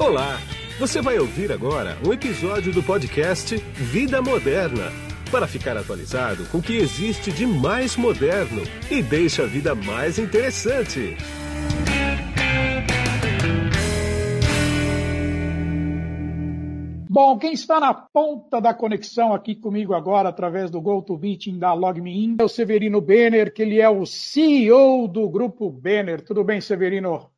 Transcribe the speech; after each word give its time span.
Olá! 0.00 0.38
Você 0.78 1.02
vai 1.02 1.18
ouvir 1.18 1.52
agora 1.52 1.94
um 2.02 2.10
episódio 2.10 2.72
do 2.72 2.82
podcast 2.82 3.54
Vida 3.74 4.22
Moderna 4.22 4.84
para 5.30 5.46
ficar 5.46 5.76
atualizado 5.76 6.46
com 6.46 6.56
o 6.56 6.62
que 6.62 6.78
existe 6.78 7.30
de 7.30 7.46
mais 7.46 7.98
moderno 7.98 8.62
e 8.90 9.02
deixa 9.02 9.42
a 9.42 9.46
vida 9.46 9.74
mais 9.74 10.18
interessante. 10.18 11.18
Bom, 17.10 17.38
quem 17.38 17.52
está 17.52 17.78
na 17.78 17.92
ponta 17.92 18.58
da 18.58 18.72
conexão 18.72 19.34
aqui 19.34 19.54
comigo 19.54 19.92
agora, 19.92 20.30
através 20.30 20.70
do 20.70 20.80
GoToMeeting 20.80 21.58
da 21.58 21.74
LogMeIn, 21.74 22.38
é 22.40 22.42
o 22.42 22.48
Severino 22.48 23.02
Benner, 23.02 23.52
que 23.52 23.60
ele 23.60 23.78
é 23.78 23.90
o 23.90 24.06
CEO 24.06 25.06
do 25.06 25.28
Grupo 25.28 25.70
Benner. 25.70 26.24
Tudo 26.24 26.42
bem, 26.42 26.58
Severino? 26.58 27.30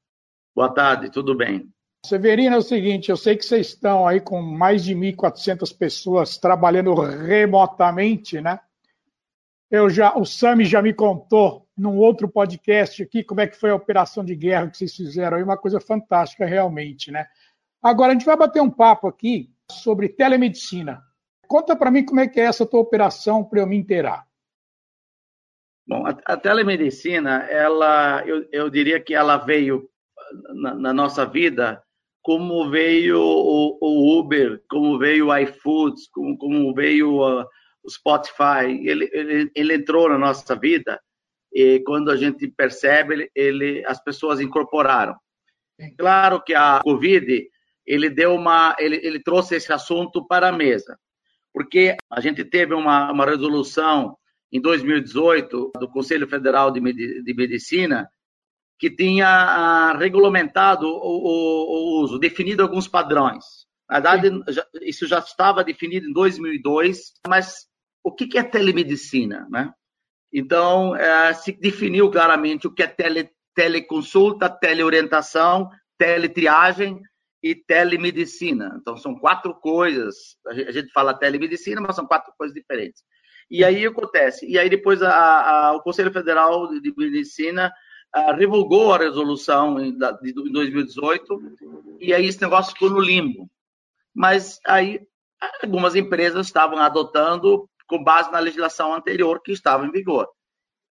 Boa 0.54 0.68
tarde, 0.68 1.10
tudo 1.10 1.36
bem. 1.36 1.68
Severino, 2.04 2.56
é 2.56 2.58
o 2.58 2.62
seguinte, 2.62 3.10
eu 3.10 3.16
sei 3.16 3.36
que 3.36 3.44
vocês 3.44 3.68
estão 3.68 4.08
aí 4.08 4.20
com 4.20 4.42
mais 4.42 4.82
de 4.82 4.92
1.400 4.92 5.76
pessoas 5.76 6.36
trabalhando 6.36 6.94
remotamente, 6.94 8.40
né? 8.40 8.58
Eu 9.70 9.88
já, 9.88 10.16
o 10.18 10.24
Sami 10.24 10.64
já 10.64 10.82
me 10.82 10.92
contou 10.92 11.66
num 11.76 11.96
outro 11.96 12.28
podcast 12.28 13.04
aqui 13.04 13.22
como 13.22 13.40
é 13.40 13.46
que 13.46 13.56
foi 13.56 13.70
a 13.70 13.76
operação 13.76 14.24
de 14.24 14.34
guerra 14.34 14.68
que 14.68 14.76
vocês 14.76 14.94
fizeram 14.94 15.36
aí, 15.36 15.44
uma 15.44 15.56
coisa 15.56 15.80
fantástica 15.80 16.44
realmente, 16.44 17.12
né? 17.12 17.26
Agora 17.80 18.10
a 18.10 18.14
gente 18.14 18.26
vai 18.26 18.36
bater 18.36 18.60
um 18.60 18.70
papo 18.70 19.06
aqui 19.06 19.48
sobre 19.70 20.08
telemedicina. 20.08 21.00
Conta 21.46 21.76
para 21.76 21.90
mim 21.90 22.04
como 22.04 22.20
é 22.20 22.26
que 22.26 22.40
é 22.40 22.44
essa 22.44 22.66
tua 22.66 22.80
operação 22.80 23.44
para 23.44 23.60
eu 23.60 23.66
me 23.66 23.76
inteirar. 23.76 24.26
Bom, 25.86 26.04
a, 26.04 26.10
a 26.26 26.36
telemedicina, 26.36 27.44
ela, 27.44 28.26
eu, 28.26 28.46
eu, 28.50 28.68
diria 28.68 29.00
que 29.00 29.14
ela 29.14 29.36
veio 29.36 29.88
na, 30.52 30.74
na 30.74 30.92
nossa 30.92 31.24
vida 31.24 31.82
como 32.22 32.70
veio 32.70 33.18
o, 33.20 33.78
o, 33.80 34.18
Uber, 34.18 34.62
como 34.68 34.98
veio 34.98 35.28
o 35.28 35.36
iFoods, 35.38 36.08
como, 36.08 36.38
como 36.38 36.72
veio 36.74 37.14
o, 37.14 37.42
o 37.82 37.90
Spotify. 37.90 38.66
Ele, 38.84 39.10
ele, 39.12 39.50
ele, 39.54 39.74
entrou 39.74 40.08
na 40.08 40.16
nossa 40.16 40.54
vida 40.54 41.00
e 41.52 41.80
quando 41.80 42.10
a 42.10 42.16
gente 42.16 42.48
percebe, 42.48 43.30
ele, 43.34 43.84
as 43.86 44.02
pessoas 44.02 44.40
incorporaram. 44.40 45.16
Claro 45.98 46.40
que 46.42 46.54
a 46.54 46.80
Covid 46.82 47.48
ele 47.84 48.08
deu 48.08 48.34
uma, 48.34 48.76
ele, 48.78 49.00
ele 49.02 49.20
trouxe 49.20 49.56
esse 49.56 49.72
assunto 49.72 50.24
para 50.26 50.48
a 50.48 50.52
mesa, 50.52 50.96
porque 51.52 51.96
a 52.08 52.20
gente 52.20 52.44
teve 52.44 52.74
uma, 52.74 53.10
uma 53.10 53.26
resolução 53.26 54.16
em 54.52 54.60
2018 54.60 55.72
do 55.78 55.88
Conselho 55.88 56.28
Federal 56.28 56.70
de, 56.70 56.80
de 56.80 57.34
Medicina 57.34 58.08
que 58.82 58.90
tinha 58.90 59.28
ah, 59.28 59.96
regulamentado 59.96 60.88
o, 60.88 60.90
o, 60.90 62.00
o, 62.00 62.02
uso, 62.02 62.18
definido 62.18 62.64
alguns 62.64 62.88
padrões. 62.88 63.44
Na 63.88 64.00
verdade, 64.00 64.42
já, 64.48 64.66
isso 64.80 65.06
já 65.06 65.20
estava 65.20 65.62
definido 65.62 66.08
em 66.08 66.12
2002, 66.12 67.12
mas 67.28 67.68
o 68.02 68.12
que, 68.12 68.26
que 68.26 68.36
é 68.36 68.42
telemedicina, 68.42 69.46
né? 69.48 69.72
Então, 70.32 70.96
é, 70.96 71.32
se 71.32 71.52
definiu 71.52 72.10
claramente 72.10 72.66
o 72.66 72.74
que 72.74 72.82
é 72.82 72.88
tele, 72.88 73.30
teleconsulta, 73.54 74.50
teleorientação, 74.50 75.70
teletriagem 75.96 77.00
e 77.40 77.54
telemedicina. 77.54 78.76
Então, 78.80 78.96
são 78.96 79.14
quatro 79.14 79.54
coisas. 79.54 80.16
A 80.44 80.72
gente 80.72 80.90
fala 80.90 81.14
telemedicina, 81.14 81.80
mas 81.80 81.94
são 81.94 82.04
quatro 82.04 82.34
coisas 82.36 82.52
diferentes. 82.52 83.04
E 83.48 83.62
aí 83.64 83.86
acontece. 83.86 84.44
E 84.44 84.58
aí 84.58 84.68
depois 84.68 85.00
a, 85.02 85.12
a, 85.68 85.72
o 85.76 85.82
Conselho 85.82 86.10
Federal 86.10 86.68
de 86.80 86.92
Medicina 86.96 87.72
ah, 88.12 88.32
revogou 88.32 88.92
a 88.92 88.98
resolução 88.98 89.80
em, 89.80 89.96
de 89.96 90.32
2018 90.52 91.56
e 92.00 92.12
aí 92.12 92.26
esse 92.26 92.40
negócio 92.42 92.72
ficou 92.72 92.90
no 92.90 93.00
limbo. 93.00 93.50
Mas 94.14 94.60
aí 94.66 95.00
algumas 95.62 95.96
empresas 95.96 96.46
estavam 96.46 96.78
adotando 96.78 97.68
com 97.86 98.02
base 98.02 98.30
na 98.30 98.38
legislação 98.38 98.94
anterior 98.94 99.40
que 99.42 99.52
estava 99.52 99.86
em 99.86 99.90
vigor. 99.90 100.28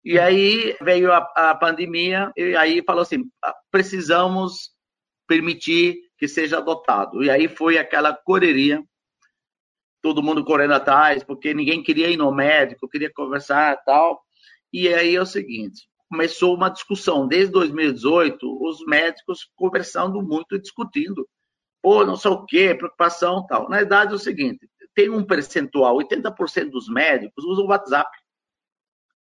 E 0.04 0.18
aí 0.18 0.76
veio 0.80 1.12
a, 1.12 1.18
a 1.34 1.54
pandemia 1.54 2.30
e 2.36 2.54
aí 2.54 2.82
falou 2.82 3.02
assim, 3.02 3.24
ah, 3.42 3.54
precisamos 3.70 4.70
permitir 5.26 5.98
que 6.18 6.28
seja 6.28 6.58
adotado. 6.58 7.24
E 7.24 7.30
aí 7.30 7.48
foi 7.48 7.78
aquela 7.78 8.14
correria, 8.14 8.82
todo 10.00 10.22
mundo 10.22 10.44
correndo 10.44 10.74
atrás, 10.74 11.24
porque 11.24 11.52
ninguém 11.52 11.82
queria 11.82 12.08
ir 12.08 12.16
no 12.16 12.30
médico, 12.32 12.88
queria 12.88 13.12
conversar 13.12 13.74
e 13.74 13.84
tal. 13.84 14.22
E 14.72 14.88
aí 14.92 15.16
é 15.16 15.20
o 15.20 15.26
seguinte, 15.26 15.88
começou 16.08 16.54
uma 16.54 16.68
discussão. 16.68 17.26
Desde 17.26 17.52
2018, 17.52 18.38
os 18.64 18.84
médicos 18.86 19.50
conversando 19.54 20.22
muito, 20.22 20.58
discutindo. 20.58 21.28
Pô, 21.82 22.04
não 22.04 22.16
sei 22.16 22.30
o 22.30 22.44
quê, 22.44 22.74
preocupação 22.74 23.46
tal. 23.46 23.68
Na 23.68 23.76
verdade 23.76 24.12
é 24.12 24.16
o 24.16 24.18
seguinte, 24.18 24.68
tem 24.94 25.10
um 25.10 25.24
percentual, 25.24 25.98
80% 25.98 26.70
dos 26.70 26.88
médicos 26.88 27.44
usam 27.44 27.64
o 27.64 27.68
WhatsApp 27.68 28.10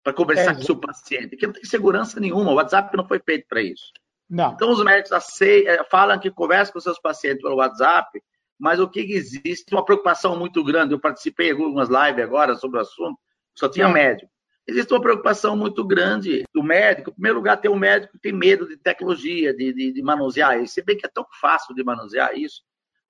para 0.04 0.12
conversar 0.12 0.52
é, 0.52 0.54
com 0.54 0.60
o 0.60 0.64
seu 0.64 0.76
paciente, 0.76 1.36
que 1.36 1.46
não 1.46 1.54
tem 1.54 1.64
segurança 1.64 2.20
nenhuma. 2.20 2.52
O 2.52 2.56
WhatsApp 2.56 2.94
não 2.94 3.08
foi 3.08 3.18
feito 3.18 3.46
para 3.48 3.62
isso. 3.62 3.90
Não. 4.28 4.52
Então, 4.52 4.70
os 4.70 4.84
médicos 4.84 5.40
eh, 5.40 5.84
falam 5.90 6.18
que 6.18 6.30
conversam 6.30 6.74
com 6.74 6.80
seus 6.80 7.00
pacientes 7.00 7.42
pelo 7.42 7.56
WhatsApp, 7.56 8.22
mas 8.58 8.78
o 8.78 8.88
que 8.88 9.00
existe? 9.00 9.72
Uma 9.72 9.84
preocupação 9.84 10.38
muito 10.38 10.62
grande. 10.62 10.92
Eu 10.92 11.00
participei 11.00 11.54
de 11.54 11.62
algumas 11.62 11.88
lives 11.88 12.22
agora 12.22 12.54
sobre 12.54 12.78
o 12.78 12.82
assunto, 12.82 13.18
só 13.54 13.68
tinha 13.68 13.88
médico. 13.88 14.30
Existe 14.66 14.92
uma 14.92 15.00
preocupação 15.00 15.56
muito 15.56 15.84
grande 15.84 16.44
do 16.54 16.62
médico. 16.62 17.10
Em 17.10 17.14
primeiro 17.14 17.38
lugar, 17.38 17.60
tem 17.60 17.70
um 17.70 17.76
médico 17.76 18.14
que 18.14 18.20
tem 18.20 18.32
medo 18.32 18.66
de 18.66 18.76
tecnologia, 18.76 19.54
de, 19.54 19.72
de, 19.72 19.92
de 19.92 20.02
manusear 20.02 20.60
isso. 20.62 20.74
Se 20.74 20.82
bem 20.82 20.96
que 20.96 21.04
é 21.04 21.10
tão 21.12 21.26
fácil 21.40 21.74
de 21.74 21.84
manusear 21.84 22.34
isso, 22.36 22.62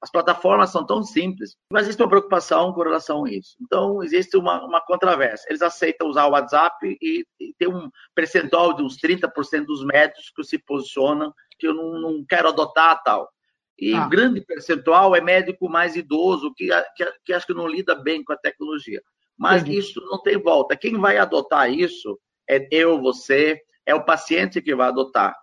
as 0.05 0.11
plataformas 0.11 0.71
são 0.71 0.85
tão 0.85 1.03
simples, 1.03 1.57
mas 1.71 1.85
existe 1.85 2.03
uma 2.03 2.09
preocupação 2.11 2.75
com 2.75 2.83
relação 2.83 3.25
a 3.25 3.31
isso. 3.31 3.57
Então, 3.63 4.03
existe 4.03 4.37
uma, 4.37 4.63
uma 4.63 4.81
controvérsia. 4.83 5.47
Eles 5.49 5.63
aceitam 5.63 6.09
usar 6.09 6.27
o 6.27 6.33
WhatsApp 6.33 6.77
e, 7.01 7.25
e 7.41 7.55
tem 7.59 7.69
um 7.69 7.89
percentual 8.15 8.75
de 8.75 8.83
uns 8.83 8.99
30% 8.99 9.65
dos 9.65 9.83
médicos 9.83 10.31
que 10.37 10.45
se 10.45 10.59
posicionam 10.59 11.33
que 11.59 11.67
eu 11.67 11.73
não, 11.73 11.99
não 12.01 12.25
quero 12.29 12.49
adotar 12.49 13.03
tal. 13.03 13.31
E 13.79 13.95
ah. 13.95 14.07
grande 14.07 14.43
percentual 14.43 15.17
é 15.17 15.23
médico 15.23 15.71
mais 15.71 15.97
idoso, 15.97 16.53
que, 16.55 16.69
que, 16.97 17.13
que, 17.25 17.33
acho 17.33 17.47
que 17.47 17.55
não 17.55 17.67
lida 17.67 17.95
bem 17.95 18.23
com 18.23 18.33
a 18.35 18.37
tecnologia. 18.37 19.03
Mas 19.37 19.63
Entendi. 19.63 19.79
isso 19.79 20.01
não 20.11 20.21
tem 20.23 20.39
volta. 20.39 20.77
Quem 20.77 20.99
vai 20.99 21.19
adotar 21.19 21.71
isso 21.71 22.19
é 22.49 22.67
eu, 22.71 23.01
você, 23.01 23.61
é 23.85 23.95
o 23.95 24.05
paciente 24.05 24.63
que 24.63 24.75
vai 24.75 24.89
adotar. 24.89 25.37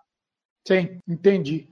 Sim, 0.66 0.98
entendi. 1.06 1.68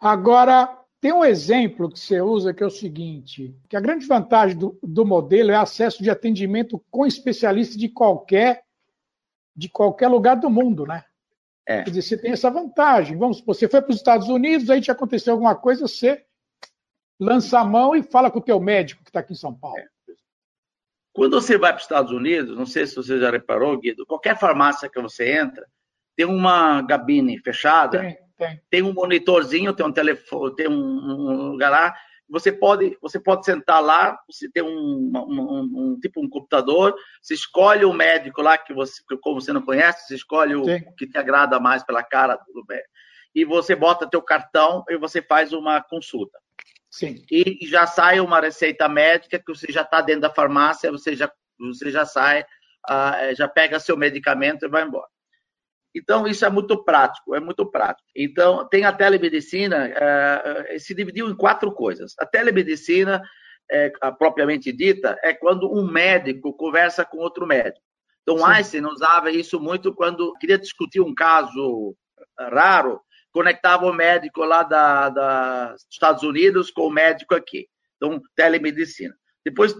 Agora, 0.00 0.78
tem 1.00 1.12
um 1.12 1.24
exemplo 1.24 1.90
que 1.90 1.98
você 1.98 2.20
usa 2.20 2.52
que 2.52 2.62
é 2.62 2.66
o 2.66 2.70
seguinte: 2.70 3.54
que 3.68 3.76
a 3.76 3.80
grande 3.80 4.06
vantagem 4.06 4.56
do, 4.56 4.78
do 4.82 5.04
modelo 5.04 5.50
é 5.50 5.56
acesso 5.56 6.02
de 6.02 6.10
atendimento 6.10 6.82
com 6.90 7.06
especialista 7.06 7.78
de 7.78 7.88
qualquer 7.88 8.62
de 9.56 9.68
qualquer 9.68 10.08
lugar 10.08 10.34
do 10.34 10.50
mundo, 10.50 10.84
né? 10.84 11.04
É. 11.66 11.82
Quer 11.82 11.90
dizer, 11.90 12.02
você 12.02 12.18
tem 12.18 12.32
essa 12.32 12.50
vantagem. 12.50 13.16
Vamos, 13.16 13.40
você 13.40 13.68
foi 13.68 13.80
para 13.80 13.90
os 13.90 13.96
Estados 13.96 14.28
Unidos, 14.28 14.68
aí 14.68 14.80
te 14.80 14.90
aconteceu 14.90 15.32
alguma 15.32 15.54
coisa, 15.54 15.86
você 15.86 16.24
lança 17.20 17.60
a 17.60 17.64
mão 17.64 17.94
e 17.94 18.02
fala 18.02 18.30
com 18.30 18.38
o 18.38 18.42
teu 18.42 18.60
médico 18.60 19.02
que 19.02 19.10
está 19.10 19.20
aqui 19.20 19.32
em 19.32 19.36
São 19.36 19.54
Paulo. 19.54 19.78
É. 19.78 19.86
Quando 21.14 21.40
você 21.40 21.56
vai 21.56 21.70
para 21.70 21.78
os 21.78 21.84
Estados 21.84 22.10
Unidos, 22.10 22.58
não 22.58 22.66
sei 22.66 22.86
se 22.88 22.96
você 22.96 23.20
já 23.20 23.30
reparou, 23.30 23.78
Guido, 23.78 24.04
qualquer 24.04 24.36
farmácia 24.36 24.90
que 24.90 25.00
você 25.00 25.30
entra, 25.30 25.64
tem 26.16 26.26
uma 26.26 26.82
gabine 26.82 27.38
fechada 27.38 28.00
tem. 28.00 28.18
Tem. 28.36 28.60
tem 28.68 28.82
um 28.82 28.92
monitorzinho, 28.92 29.72
tem 29.72 29.86
um 29.86 29.92
telefone, 29.92 30.56
tem 30.56 30.68
um, 30.68 31.52
lugar 31.52 31.70
lá. 31.70 31.94
Você 32.28 32.50
pode, 32.50 32.98
você 33.00 33.20
pode 33.20 33.44
sentar 33.44 33.80
lá, 33.80 34.18
você 34.28 34.50
tem 34.50 34.64
um, 34.64 35.12
um, 35.14 35.60
um, 35.72 36.00
tipo 36.00 36.20
um 36.20 36.28
computador, 36.28 36.96
você 37.22 37.34
escolhe 37.34 37.84
o 37.84 37.92
médico 37.92 38.42
lá 38.42 38.58
que 38.58 38.74
você, 38.74 39.00
como 39.22 39.40
você 39.40 39.52
não 39.52 39.62
conhece, 39.62 40.08
você 40.08 40.16
escolhe 40.16 40.56
o 40.56 40.64
Sim. 40.64 40.82
que 40.98 41.06
te 41.06 41.16
agrada 41.16 41.60
mais 41.60 41.84
pela 41.84 42.02
cara 42.02 42.34
do 42.52 42.64
médico. 42.68 42.90
E 43.32 43.44
você 43.44 43.76
bota 43.76 44.10
teu 44.10 44.20
cartão 44.20 44.84
e 44.88 44.96
você 44.96 45.22
faz 45.22 45.52
uma 45.52 45.80
consulta. 45.80 46.38
Sim. 46.94 47.24
E 47.28 47.66
já 47.66 47.88
sai 47.88 48.20
uma 48.20 48.38
receita 48.38 48.88
médica 48.88 49.40
que 49.40 49.52
você 49.52 49.66
já 49.72 49.82
está 49.82 50.00
dentro 50.00 50.20
da 50.20 50.30
farmácia, 50.30 50.92
você 50.92 51.16
já, 51.16 51.28
você 51.58 51.90
já 51.90 52.06
sai, 52.06 52.42
uh, 52.88 53.34
já 53.34 53.48
pega 53.48 53.80
seu 53.80 53.96
medicamento 53.96 54.64
e 54.64 54.68
vai 54.68 54.84
embora. 54.84 55.08
Então, 55.92 56.24
isso 56.24 56.44
é 56.44 56.50
muito 56.50 56.84
prático, 56.84 57.34
é 57.34 57.40
muito 57.40 57.68
prático. 57.68 58.08
Então, 58.14 58.68
tem 58.68 58.84
a 58.84 58.92
telemedicina, 58.92 59.88
é, 59.88 60.78
se 60.78 60.94
dividiu 60.94 61.28
em 61.28 61.36
quatro 61.36 61.72
coisas. 61.72 62.14
A 62.18 62.26
telemedicina, 62.26 63.22
é, 63.68 63.92
propriamente 64.16 64.72
dita, 64.72 65.16
é 65.22 65.32
quando 65.32 65.72
um 65.72 65.88
médico 65.88 66.52
conversa 66.52 67.04
com 67.04 67.18
outro 67.18 67.44
médico. 67.46 67.84
Então, 68.22 68.38
Sim. 68.38 68.44
Einstein 68.44 68.86
usava 68.86 69.30
isso 69.30 69.60
muito 69.60 69.94
quando 69.94 70.32
queria 70.34 70.58
discutir 70.58 71.00
um 71.00 71.14
caso 71.14 71.96
raro, 72.38 73.00
conectava 73.34 73.84
o 73.84 73.92
médico 73.92 74.44
lá 74.44 74.62
da, 74.62 75.10
da, 75.10 75.72
dos 75.72 75.86
Estados 75.90 76.22
Unidos 76.22 76.70
com 76.70 76.82
o 76.82 76.90
médico 76.90 77.34
aqui. 77.34 77.66
Então, 77.96 78.22
telemedicina. 78.36 79.14
Depois 79.44 79.74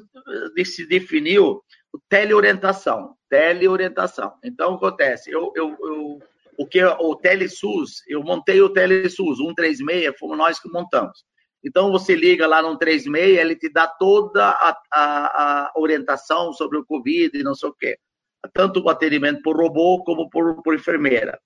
se 0.65 0.87
definiu 0.89 1.63
teleorientação, 2.09 3.15
teleorientação. 3.31 4.35
Então, 4.45 4.75
acontece, 4.75 5.31
eu, 5.31 5.53
eu, 5.55 5.77
eu, 5.81 6.19
o 6.59 6.67
que 6.67 6.85
o 6.85 7.15
TeleSUS, 7.15 8.03
eu 8.09 8.23
montei 8.25 8.61
o 8.61 8.69
TeleSUS 8.69 9.39
136, 9.39 10.19
fomos 10.19 10.37
nós 10.37 10.59
que 10.59 10.69
montamos. 10.69 11.25
Então, 11.63 11.93
você 11.93 12.15
liga 12.15 12.47
lá 12.47 12.61
no 12.61 12.77
36, 12.77 13.39
ele 13.39 13.57
te 13.57 13.73
dá 13.73 13.87
toda 13.87 14.51
a, 14.51 14.77
a, 14.93 15.69
a 15.69 15.73
orientação 15.77 16.53
sobre 16.53 16.77
o 16.77 16.85
Covid 16.85 17.39
e 17.39 17.43
não 17.45 17.55
sei 17.55 17.69
o 17.69 17.75
quê. 17.75 17.97
Tanto 18.53 18.83
o 18.83 18.91
atendimento 18.91 19.41
por 19.43 19.57
robô 19.57 20.03
como 20.05 20.29
por, 20.29 20.61
por 20.63 20.75
enfermeira. 20.75 21.41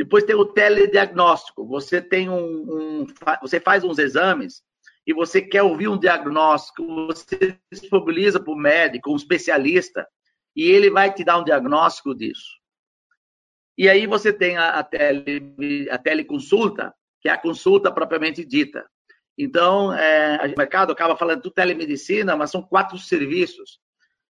Depois 0.00 0.24
tem 0.24 0.34
o 0.34 0.46
telediagnóstico. 0.46 1.66
Você 1.66 2.00
tem 2.00 2.30
um, 2.30 3.02
um, 3.02 3.06
você 3.42 3.60
faz 3.60 3.84
uns 3.84 3.98
exames 3.98 4.62
e 5.06 5.12
você 5.12 5.42
quer 5.42 5.62
ouvir 5.62 5.88
um 5.88 5.98
diagnóstico, 5.98 7.06
você 7.06 7.58
disponibiliza 7.70 8.40
para 8.40 8.50
o 8.50 8.56
médico, 8.56 9.12
um 9.12 9.16
especialista, 9.16 10.08
e 10.56 10.62
ele 10.62 10.88
vai 10.88 11.12
te 11.12 11.22
dar 11.22 11.36
um 11.36 11.44
diagnóstico 11.44 12.14
disso. 12.14 12.48
E 13.76 13.90
aí 13.90 14.06
você 14.06 14.32
tem 14.32 14.56
a, 14.56 14.78
a, 14.78 14.82
tele, 14.82 15.86
a 15.90 15.98
teleconsulta, 15.98 16.94
que 17.20 17.28
é 17.28 17.32
a 17.32 17.38
consulta 17.38 17.92
propriamente 17.92 18.42
dita. 18.42 18.88
Então, 19.36 19.92
é, 19.92 20.46
o 20.46 20.56
mercado 20.56 20.92
acaba 20.92 21.14
falando 21.14 21.42
de 21.42 21.52
telemedicina, 21.52 22.34
mas 22.34 22.50
são 22.50 22.62
quatro 22.62 22.96
serviços. 22.96 23.78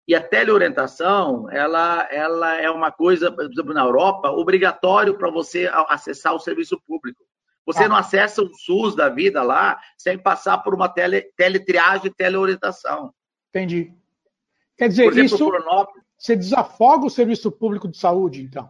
E 0.09 0.15
a 0.15 0.19
teleorientação, 0.19 1.47
ela, 1.51 2.07
ela 2.09 2.56
é 2.59 2.67
uma 2.67 2.91
coisa, 2.91 3.31
por 3.31 3.45
exemplo, 3.45 3.75
na 3.75 3.83
Europa, 3.83 4.31
obrigatório 4.31 5.15
para 5.15 5.29
você 5.29 5.69
acessar 5.88 6.33
o 6.33 6.39
serviço 6.39 6.81
público. 6.88 7.23
Você 7.63 7.83
ah. 7.83 7.88
não 7.88 7.95
acessa 7.95 8.41
o 8.41 8.51
SUS 8.51 8.95
da 8.95 9.07
vida 9.07 9.44
lá 9.44 9.79
sem 9.95 10.17
passar 10.17 10.57
por 10.63 10.73
uma 10.73 10.89
tele, 10.89 11.21
teletriagem, 11.38 12.11
teleorientação. 12.11 13.13
Entendi. 13.50 13.94
Quer 14.75 14.88
dizer, 14.88 15.09
exemplo, 15.09 15.25
isso 15.25 15.51
você 16.17 16.35
desafoga 16.35 17.05
o 17.05 17.09
serviço 17.12 17.51
público 17.51 17.88
de 17.88 17.97
saúde, 18.00 18.41
então? 18.41 18.67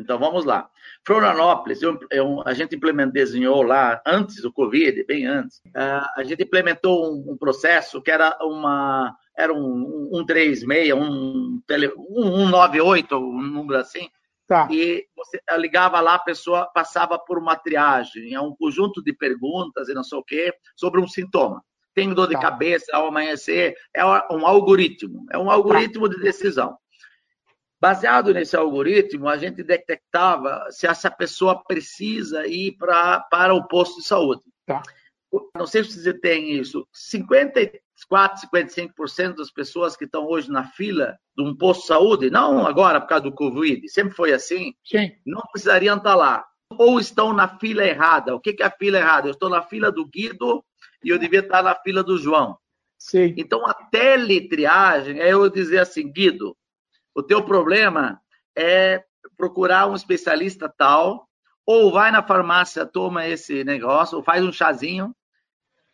Então, 0.00 0.18
vamos 0.18 0.44
lá. 0.44 0.70
Florianópolis, 1.04 1.82
eu, 1.82 1.98
eu, 2.10 2.42
a 2.46 2.54
gente 2.54 2.74
implementou, 2.74 3.12
desenhou 3.12 3.62
lá, 3.62 4.00
antes 4.06 4.40
do 4.40 4.52
Covid, 4.52 5.04
bem 5.04 5.26
antes, 5.26 5.58
uh, 5.76 6.06
a 6.16 6.22
gente 6.24 6.42
implementou 6.42 7.12
um, 7.12 7.32
um, 7.32 7.36
processo 7.36 8.00
que 8.00 8.10
era 8.10 8.38
uma 8.40 9.14
era 9.40 9.52
um, 9.52 10.10
um 10.12 10.24
36, 10.24 10.92
um, 10.92 11.60
um 12.10 12.46
198, 12.50 13.16
um 13.16 13.42
número 13.42 13.78
assim, 13.78 14.08
tá. 14.46 14.68
e 14.70 15.06
você 15.16 15.40
ligava 15.58 16.00
lá, 16.00 16.14
a 16.16 16.20
pessoa 16.20 16.66
passava 16.74 17.18
por 17.18 17.38
uma 17.38 17.56
triagem, 17.56 18.34
é 18.34 18.40
um 18.40 18.54
conjunto 18.54 19.02
de 19.02 19.12
perguntas 19.12 19.88
e 19.88 19.94
não 19.94 20.04
sei 20.04 20.18
o 20.18 20.24
quê, 20.24 20.52
sobre 20.76 21.00
um 21.00 21.08
sintoma. 21.08 21.62
Tenho 21.94 22.14
dor 22.14 22.28
de 22.28 22.34
tá. 22.34 22.40
cabeça 22.40 22.94
ao 22.94 23.08
amanhecer, 23.08 23.74
é 23.94 24.04
um 24.04 24.46
algoritmo, 24.46 25.26
é 25.30 25.38
um 25.38 25.50
algoritmo 25.50 26.08
tá. 26.08 26.14
de 26.14 26.22
decisão. 26.22 26.76
Baseado 27.80 28.34
nesse 28.34 28.54
algoritmo, 28.54 29.26
a 29.26 29.38
gente 29.38 29.62
detectava 29.62 30.66
se 30.70 30.86
essa 30.86 31.10
pessoa 31.10 31.64
precisa 31.64 32.46
ir 32.46 32.76
pra, 32.76 33.20
para 33.30 33.54
o 33.54 33.66
posto 33.66 34.00
de 34.00 34.06
saúde. 34.06 34.42
Tá. 34.66 34.82
Não 35.54 35.66
sei 35.66 35.84
se 35.84 36.02
você 36.02 36.12
tem 36.12 36.52
isso. 36.52 36.86
54, 38.00 38.48
55% 38.48 39.36
das 39.36 39.50
pessoas 39.50 39.96
que 39.96 40.04
estão 40.04 40.26
hoje 40.26 40.50
na 40.50 40.64
fila 40.64 41.18
de 41.36 41.42
um 41.42 41.56
posto 41.56 41.82
de 41.82 41.86
saúde, 41.88 42.30
não 42.30 42.66
agora 42.66 43.00
por 43.00 43.08
causa 43.08 43.24
do 43.24 43.32
Covid, 43.32 43.88
sempre 43.88 44.14
foi 44.14 44.32
assim, 44.32 44.74
Sim. 44.84 45.12
não 45.26 45.42
precisariam 45.52 45.96
estar 45.96 46.14
lá. 46.14 46.44
Ou 46.78 47.00
estão 47.00 47.32
na 47.32 47.58
fila 47.58 47.84
errada. 47.84 48.34
O 48.34 48.40
que 48.40 48.56
é 48.60 48.64
a 48.64 48.70
fila 48.70 48.98
errada? 48.98 49.26
Eu 49.28 49.32
estou 49.32 49.48
na 49.48 49.62
fila 49.62 49.90
do 49.90 50.06
Guido 50.06 50.64
e 51.04 51.08
eu 51.08 51.18
devia 51.18 51.40
estar 51.40 51.62
na 51.62 51.74
fila 51.74 52.02
do 52.02 52.16
João. 52.16 52.56
Sim. 52.96 53.34
Então, 53.36 53.66
a 53.66 53.74
teletriagem 53.74 55.18
é 55.20 55.32
eu 55.32 55.48
dizer 55.50 55.78
assim, 55.78 56.10
Guido, 56.12 56.56
o 57.14 57.22
teu 57.22 57.42
problema 57.42 58.20
é 58.56 59.02
procurar 59.36 59.88
um 59.88 59.94
especialista 59.94 60.68
tal, 60.68 61.28
ou 61.66 61.90
vai 61.90 62.10
na 62.10 62.22
farmácia, 62.22 62.86
toma 62.86 63.26
esse 63.26 63.64
negócio, 63.64 64.18
ou 64.18 64.22
faz 64.22 64.44
um 64.44 64.52
chazinho, 64.52 65.14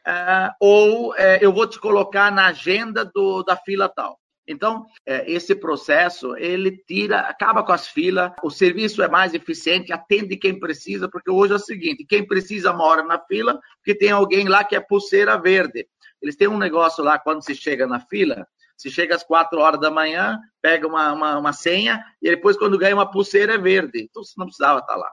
uh, 0.07 0.55
ou 0.61 1.11
uh, 1.11 1.39
eu 1.41 1.53
vou 1.53 1.67
te 1.67 1.79
colocar 1.79 2.31
na 2.31 2.47
agenda 2.47 3.05
do, 3.05 3.43
da 3.43 3.57
fila 3.57 3.89
tal. 3.89 4.19
Então, 4.49 4.83
uh, 4.83 4.87
esse 5.27 5.55
processo, 5.55 6.37
ele 6.37 6.77
tira, 6.87 7.21
acaba 7.21 7.65
com 7.65 7.73
as 7.73 7.89
filas, 7.89 8.33
o 8.43 8.51
serviço 8.51 9.03
é 9.03 9.09
mais 9.09 9.35
eficiente, 9.35 9.93
atende 9.93 10.37
quem 10.37 10.59
precisa, 10.59 11.09
porque 11.09 11.31
hoje 11.31 11.53
é 11.53 11.57
o 11.57 11.61
seguinte, 11.61 12.07
quem 12.09 12.25
precisa 12.27 12.73
mora 12.73 13.03
na 13.03 13.19
fila, 13.19 13.59
porque 13.79 13.95
tem 13.95 14.11
alguém 14.11 14.49
lá 14.49 14.63
que 14.63 14.77
é 14.77 14.81
pulseira 14.81 15.37
verde. 15.37 15.87
Eles 16.23 16.37
têm 16.37 16.49
um 16.49 16.59
negócio 16.59 17.03
lá, 17.03 17.19
quando 17.19 17.45
se 17.45 17.55
chega 17.55 17.87
na 17.87 18.01
fila, 18.01 18.47
se 18.77 18.91
chega 18.91 19.15
às 19.15 19.25
quatro 19.25 19.59
horas 19.59 19.81
da 19.81 19.91
manhã, 19.91 20.39
pega 20.63 20.87
uma, 20.87 21.13
uma, 21.13 21.39
uma, 21.39 21.53
senha, 21.53 22.05
e 22.23 22.31
depois, 22.31 22.57
quando 22.57 22.79
ganha 22.79 22.95
uma 22.95 23.11
pulseira, 23.11 23.55
é 23.55 23.59
verde. 23.59 24.03
Então, 24.03 24.23
você 24.23 24.35
não 24.37 24.47
precisava 24.47 24.81
estar 24.81 24.97
lá. 24.97 25.11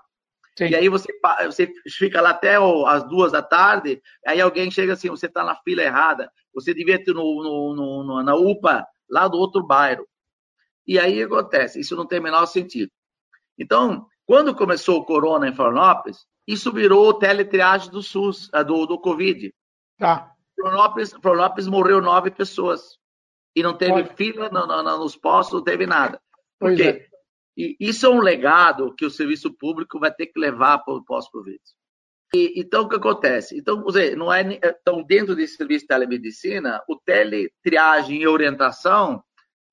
Sim. 0.57 0.65
E 0.65 0.75
aí 0.75 0.87
você, 0.87 1.11
você 1.45 1.71
fica 1.89 2.21
lá 2.21 2.29
até 2.29 2.57
as 2.87 3.03
duas 3.07 3.31
da 3.31 3.41
tarde, 3.41 4.01
aí 4.25 4.39
alguém 4.39 4.69
chega 4.69 4.93
assim, 4.93 5.09
você 5.09 5.25
está 5.25 5.43
na 5.43 5.55
fila 5.55 5.81
errada, 5.81 6.31
você 6.53 6.73
devia 6.73 7.03
ter 7.03 7.13
no, 7.13 7.23
no, 7.43 8.03
no, 8.03 8.23
na 8.23 8.35
UPA, 8.35 8.85
lá 9.09 9.27
do 9.27 9.37
outro 9.37 9.65
bairro. 9.65 10.07
E 10.85 10.99
aí 10.99 11.23
acontece, 11.23 11.79
isso 11.79 11.95
não 11.95 12.05
tem 12.05 12.19
o 12.19 12.23
menor 12.23 12.45
sentido. 12.45 12.91
Então, 13.57 14.05
quando 14.25 14.55
começou 14.55 14.99
o 14.99 15.05
corona 15.05 15.47
em 15.47 15.55
Florianópolis, 15.55 16.25
isso 16.47 16.71
virou 16.71 17.07
o 17.07 17.13
teletriagem 17.13 17.89
do 17.89 18.03
SUS, 18.03 18.49
do, 18.67 18.85
do 18.85 18.99
Covid. 18.99 19.53
Tá. 19.97 20.31
Florianópolis, 20.55 21.13
Florianópolis 21.13 21.67
morreu 21.67 22.01
nove 22.01 22.29
pessoas 22.29 22.99
e 23.55 23.63
não 23.63 23.75
teve 23.75 24.03
Pode. 24.03 24.15
fila 24.15 24.49
no, 24.49 24.67
no, 24.67 24.83
nos 24.99 25.15
postos, 25.15 25.55
não 25.55 25.63
teve 25.63 25.87
nada. 25.87 26.21
Por 26.59 26.75
quê? 26.75 27.07
É. 27.09 27.12
E 27.55 27.75
isso 27.79 28.05
é 28.05 28.09
um 28.09 28.19
legado 28.19 28.93
que 28.95 29.05
o 29.05 29.11
serviço 29.11 29.53
público 29.53 29.99
vai 29.99 30.11
ter 30.11 30.27
que 30.27 30.39
levar 30.39 30.79
para 30.79 30.93
o 30.95 31.05
pós-Covid. 31.05 31.59
Então, 32.35 32.83
o 32.83 32.89
que 32.89 32.95
acontece? 32.95 33.55
Então, 33.55 33.83
você, 33.83 34.15
não 34.15 34.33
é, 34.33 34.41
então, 34.41 35.03
dentro 35.03 35.35
desse 35.35 35.55
serviço 35.55 35.81
de 35.81 35.89
telemedicina, 35.89 36.81
o 36.89 36.95
teletriagem 36.95 38.23
e 38.23 38.27
orientação, 38.27 39.23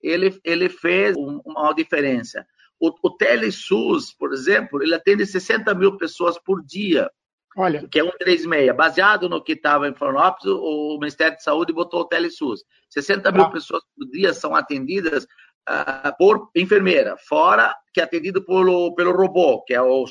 ele, 0.02 0.38
ele 0.44 0.68
fez 0.68 1.16
uma 1.16 1.72
diferença. 1.72 2.46
O, 2.78 2.92
o 3.02 3.16
TeleSUS, 3.16 4.14
por 4.14 4.32
exemplo, 4.34 4.82
ele 4.82 4.94
atende 4.94 5.24
60 5.24 5.72
mil 5.74 5.96
pessoas 5.96 6.38
por 6.38 6.62
dia. 6.62 7.10
Olha. 7.56 7.88
Que 7.88 8.00
é 8.00 8.04
136. 8.04 8.76
Baseado 8.76 9.28
no 9.28 9.42
que 9.42 9.52
estava 9.52 9.88
em 9.88 9.94
Florianópolis, 9.94 10.46
o 10.46 10.98
Ministério 10.98 11.36
de 11.38 11.42
Saúde 11.42 11.72
botou 11.72 12.00
o 12.00 12.08
TeleSUS. 12.08 12.62
60 12.90 13.32
mil 13.32 13.44
ah. 13.44 13.50
pessoas 13.50 13.82
por 13.96 14.06
dia 14.10 14.34
são 14.34 14.54
atendidas 14.54 15.26
uh, 15.70 16.16
por 16.18 16.50
enfermeira, 16.54 17.16
fora 17.16 17.74
que 17.92 18.00
é 18.00 18.04
atendido 18.04 18.44
pelo, 18.44 18.94
pelo 18.94 19.12
robô, 19.12 19.62
que 19.62 19.74
é 19.74 19.80
o 19.80 20.04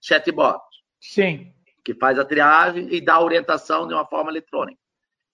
chatbot. 0.00 0.60
Sim. 1.00 1.52
Que 1.84 1.94
faz 1.94 2.18
a 2.18 2.24
triagem 2.24 2.88
e 2.90 3.00
dá 3.00 3.14
a 3.14 3.22
orientação 3.22 3.86
de 3.86 3.94
uma 3.94 4.06
forma 4.06 4.30
eletrônica. 4.30 4.80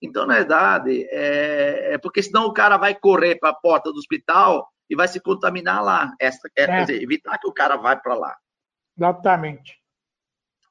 Então, 0.01 0.25
na 0.25 0.35
verdade, 0.35 1.07
é, 1.11 1.93
é 1.93 1.97
porque 1.97 2.23
senão 2.23 2.45
o 2.45 2.53
cara 2.53 2.77
vai 2.77 2.95
correr 2.95 3.35
para 3.35 3.49
a 3.49 3.55
porta 3.55 3.91
do 3.91 3.97
hospital 3.97 4.67
e 4.89 4.95
vai 4.95 5.07
se 5.07 5.19
contaminar 5.19 5.83
lá. 5.83 6.13
Essa, 6.19 6.47
é, 6.55 6.63
é. 6.63 6.65
Quer 6.65 6.81
dizer, 6.85 7.03
evitar 7.03 7.37
que 7.37 7.47
o 7.47 7.53
cara 7.53 7.75
vá 7.75 7.95
para 7.95 8.15
lá. 8.15 8.35
Exatamente. 8.97 9.77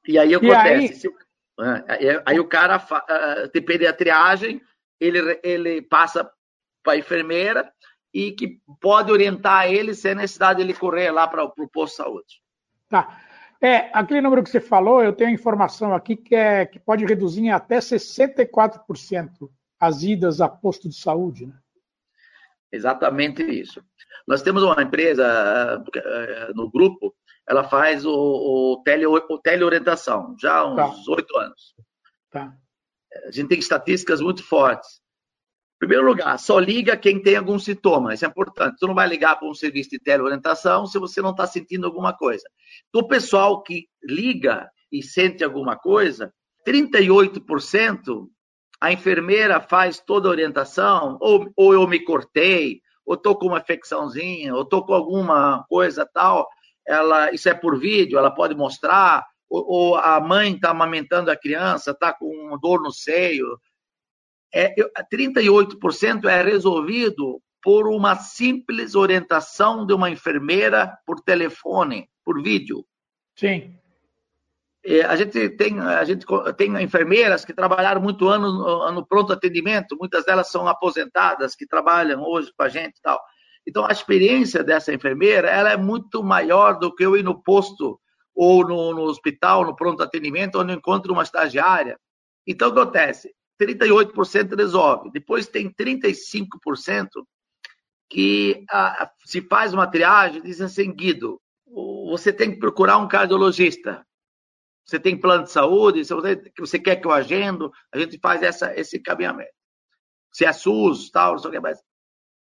E 0.07 0.17
aí 0.17 0.33
acontece. 0.33 1.07
E 1.07 1.61
aí... 1.61 2.09
aí... 2.09 2.21
aí, 2.25 2.39
o 2.39 2.47
cara 2.47 2.77
uh, 2.77 3.49
tem 3.49 3.61
perder 3.61 3.87
a 3.87 3.93
triagem, 3.93 4.61
ele, 4.99 5.39
ele 5.43 5.81
passa 5.83 6.29
para 6.83 6.93
a 6.93 6.97
enfermeira 6.97 7.71
e 8.13 8.31
que 8.31 8.59
pode 8.81 9.11
orientar 9.11 9.67
ele 9.67 9.93
sem 9.93 10.15
necessidade 10.15 10.57
de 10.57 10.65
ele 10.65 10.73
correr 10.73 11.11
lá 11.11 11.27
para 11.27 11.43
o 11.43 11.67
posto 11.67 11.93
de 11.93 12.03
saúde. 12.03 12.41
Tá. 12.89 13.21
É, 13.61 13.89
aquele 13.93 14.21
número 14.21 14.43
que 14.43 14.49
você 14.49 14.59
falou, 14.59 15.03
eu 15.03 15.13
tenho 15.13 15.29
a 15.29 15.33
informação 15.33 15.93
aqui 15.93 16.15
que, 16.15 16.33
é, 16.33 16.65
que 16.65 16.79
pode 16.79 17.05
reduzir 17.05 17.41
em 17.41 17.51
até 17.51 17.79
64% 17.79 19.49
as 19.79 20.03
idas 20.03 20.41
a 20.41 20.47
posto 20.47 20.87
de 20.87 20.95
saúde, 20.95 21.45
né? 21.45 21.57
Exatamente 22.71 23.43
isso. 23.43 23.83
Nós 24.27 24.41
temos 24.41 24.61
uma 24.63 24.81
empresa 24.81 25.83
uh, 25.83 26.53
no 26.55 26.69
grupo 26.69 27.15
ela 27.49 27.63
faz 27.63 28.05
o, 28.05 28.13
o, 28.13 28.83
tele, 28.83 29.07
o 29.07 29.39
teleorientação, 29.39 30.35
já 30.39 30.57
há 30.57 30.71
uns 30.71 30.75
tá. 30.75 31.11
oito 31.11 31.33
tá. 31.33 31.41
anos. 31.41 31.75
Tá. 32.29 32.53
A 33.25 33.31
gente 33.31 33.49
tem 33.49 33.57
estatísticas 33.57 34.21
muito 34.21 34.43
fortes. 34.43 35.01
Primeiro 35.79 36.05
lugar, 36.05 36.37
só 36.37 36.59
liga 36.59 36.97
quem 36.97 37.23
tem 37.23 37.37
algum 37.37 37.57
sintoma, 37.57 38.13
isso 38.13 38.25
é 38.25 38.27
importante. 38.27 38.75
Tu 38.77 38.85
não 38.85 38.93
vai 38.93 39.07
ligar 39.07 39.39
para 39.39 39.47
um 39.47 39.53
serviço 39.53 39.91
de 39.91 39.99
teleorientação 39.99 40.85
se 40.85 40.99
você 40.99 41.21
não 41.21 41.31
está 41.31 41.47
sentindo 41.47 41.87
alguma 41.87 42.11
coisa. 42.11 42.43
Do 42.93 43.07
pessoal 43.07 43.63
que 43.63 43.87
liga 44.03 44.69
e 44.91 45.01
sente 45.01 45.41
alguma 45.41 45.77
coisa, 45.77 46.33
38% 46.67 48.27
a 48.81 48.91
enfermeira 48.91 49.61
faz 49.61 49.99
toda 49.99 50.27
a 50.27 50.31
orientação, 50.31 51.17
ou, 51.21 51.49
ou 51.55 51.73
eu 51.73 51.87
me 51.87 51.99
cortei, 51.99 52.81
ou 53.05 53.15
estou 53.15 53.37
com 53.37 53.47
uma 53.47 53.59
infecçãozinha, 53.59 54.53
ou 54.53 54.63
estou 54.63 54.85
com 54.85 54.93
alguma 54.93 55.65
coisa 55.69 56.05
tal, 56.13 56.47
ela, 56.85 57.31
isso 57.31 57.47
é 57.47 57.53
por 57.53 57.79
vídeo, 57.79 58.17
ela 58.17 58.31
pode 58.31 58.53
mostrar, 58.53 59.25
ou, 59.49 59.65
ou 59.67 59.95
a 59.95 60.19
mãe 60.19 60.53
está 60.53 60.71
amamentando 60.71 61.31
a 61.31 61.35
criança, 61.35 61.91
está 61.91 62.13
com 62.13 62.57
dor 62.61 62.81
no 62.81 62.91
seio. 62.91 63.59
É, 64.53 64.73
38% 65.11 66.25
é 66.25 66.41
resolvido 66.41 67.41
por 67.61 67.87
uma 67.87 68.15
simples 68.15 68.95
orientação 68.95 69.85
de 69.85 69.93
uma 69.93 70.09
enfermeira 70.09 70.97
por 71.05 71.19
telefone, 71.21 72.09
por 72.23 72.41
vídeo. 72.41 72.85
Sim. 73.35 73.75
a 75.07 75.15
gente 75.15 75.49
tem 75.51 75.79
a 75.79 76.03
gente 76.03 76.25
tem 76.57 76.81
enfermeiras 76.81 77.45
que 77.45 77.53
trabalharam 77.53 78.01
muito 78.01 78.27
ano 78.27 78.91
no 78.91 79.05
pronto 79.05 79.33
atendimento, 79.33 79.97
muitas 79.99 80.25
delas 80.25 80.49
são 80.49 80.67
aposentadas 80.67 81.55
que 81.55 81.67
trabalham 81.67 82.23
hoje 82.23 82.51
com 82.55 82.63
a 82.63 82.69
gente 82.69 82.97
e 82.97 83.01
tal. 83.01 83.19
Então 83.67 83.85
a 83.85 83.91
experiência 83.91 84.63
dessa 84.63 84.93
enfermeira 84.93 85.49
ela 85.49 85.71
é 85.71 85.77
muito 85.77 86.23
maior 86.23 86.79
do 86.79 86.93
que 86.93 87.05
eu 87.05 87.15
ir 87.15 87.23
no 87.23 87.41
posto 87.41 87.99
ou 88.33 88.65
no, 88.65 88.93
no 88.93 89.01
hospital, 89.03 89.65
no 89.65 89.75
pronto 89.75 90.01
atendimento, 90.01 90.59
onde 90.59 90.71
eu 90.71 90.77
encontro 90.77 91.11
uma 91.11 91.23
estagiária. 91.23 91.99
Então 92.47 92.69
o 92.69 92.73
que 92.73 92.79
acontece? 92.79 93.33
38% 93.59 94.55
resolve. 94.55 95.11
Depois 95.11 95.47
tem 95.47 95.71
35% 95.71 97.07
que 98.09 98.63
ah, 98.69 99.11
se 99.25 99.41
faz 99.41 99.73
uma 99.73 99.85
triagem, 99.85 100.41
dizem 100.41 100.65
assim, 100.65 100.91
Guido, 100.91 101.39
você 102.09 102.33
tem 102.33 102.51
que 102.51 102.59
procurar 102.59 102.97
um 102.97 103.07
cardiologista. 103.07 104.05
Você 104.85 104.99
tem 104.99 105.19
plano 105.19 105.43
de 105.43 105.51
saúde, 105.51 106.03
você, 106.03 106.41
você 106.57 106.79
quer 106.79 106.95
que 106.95 107.05
eu 107.05 107.11
agendo, 107.11 107.71
a 107.93 107.99
gente 107.99 108.17
faz 108.17 108.41
essa, 108.41 108.75
esse 108.75 108.97
encaminhamento. 108.97 109.51
Se 110.33 110.45
é 110.45 110.51
SUS, 110.51 111.11
tal, 111.11 111.33
não 111.33 111.39
sei 111.39 111.49
o 111.49 111.53
que, 111.53 111.59
mas 111.59 111.79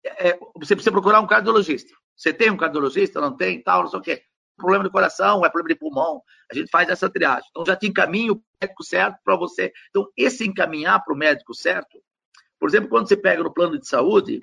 é, 0.05 0.38
você 0.55 0.75
precisa 0.75 0.91
procurar 0.91 1.19
um 1.19 1.27
cardiologista. 1.27 1.93
Você 2.15 2.33
tem 2.33 2.50
um 2.50 2.57
cardiologista, 2.57 3.19
não 3.19 3.36
tem, 3.36 3.62
tal, 3.62 3.83
não 3.83 3.89
sei 3.89 4.00
o 4.00 4.01
que. 4.01 4.24
Problema 4.57 4.83
de 4.83 4.89
coração, 4.89 5.45
é 5.45 5.49
problema 5.49 5.73
de 5.73 5.79
pulmão. 5.79 6.21
A 6.51 6.55
gente 6.55 6.69
faz 6.69 6.89
essa 6.89 7.09
triagem. 7.09 7.47
Então, 7.51 7.65
já 7.65 7.75
te 7.75 7.87
encaminha 7.87 8.33
o 8.33 8.41
médico 8.61 8.83
certo 8.83 9.17
para 9.23 9.35
você. 9.35 9.71
Então, 9.89 10.07
esse 10.17 10.47
encaminhar 10.47 11.03
para 11.03 11.13
o 11.13 11.17
médico 11.17 11.53
certo, 11.53 12.01
por 12.59 12.69
exemplo, 12.69 12.89
quando 12.89 13.07
você 13.07 13.15
pega 13.15 13.43
no 13.43 13.53
plano 13.53 13.79
de 13.79 13.87
saúde, 13.87 14.39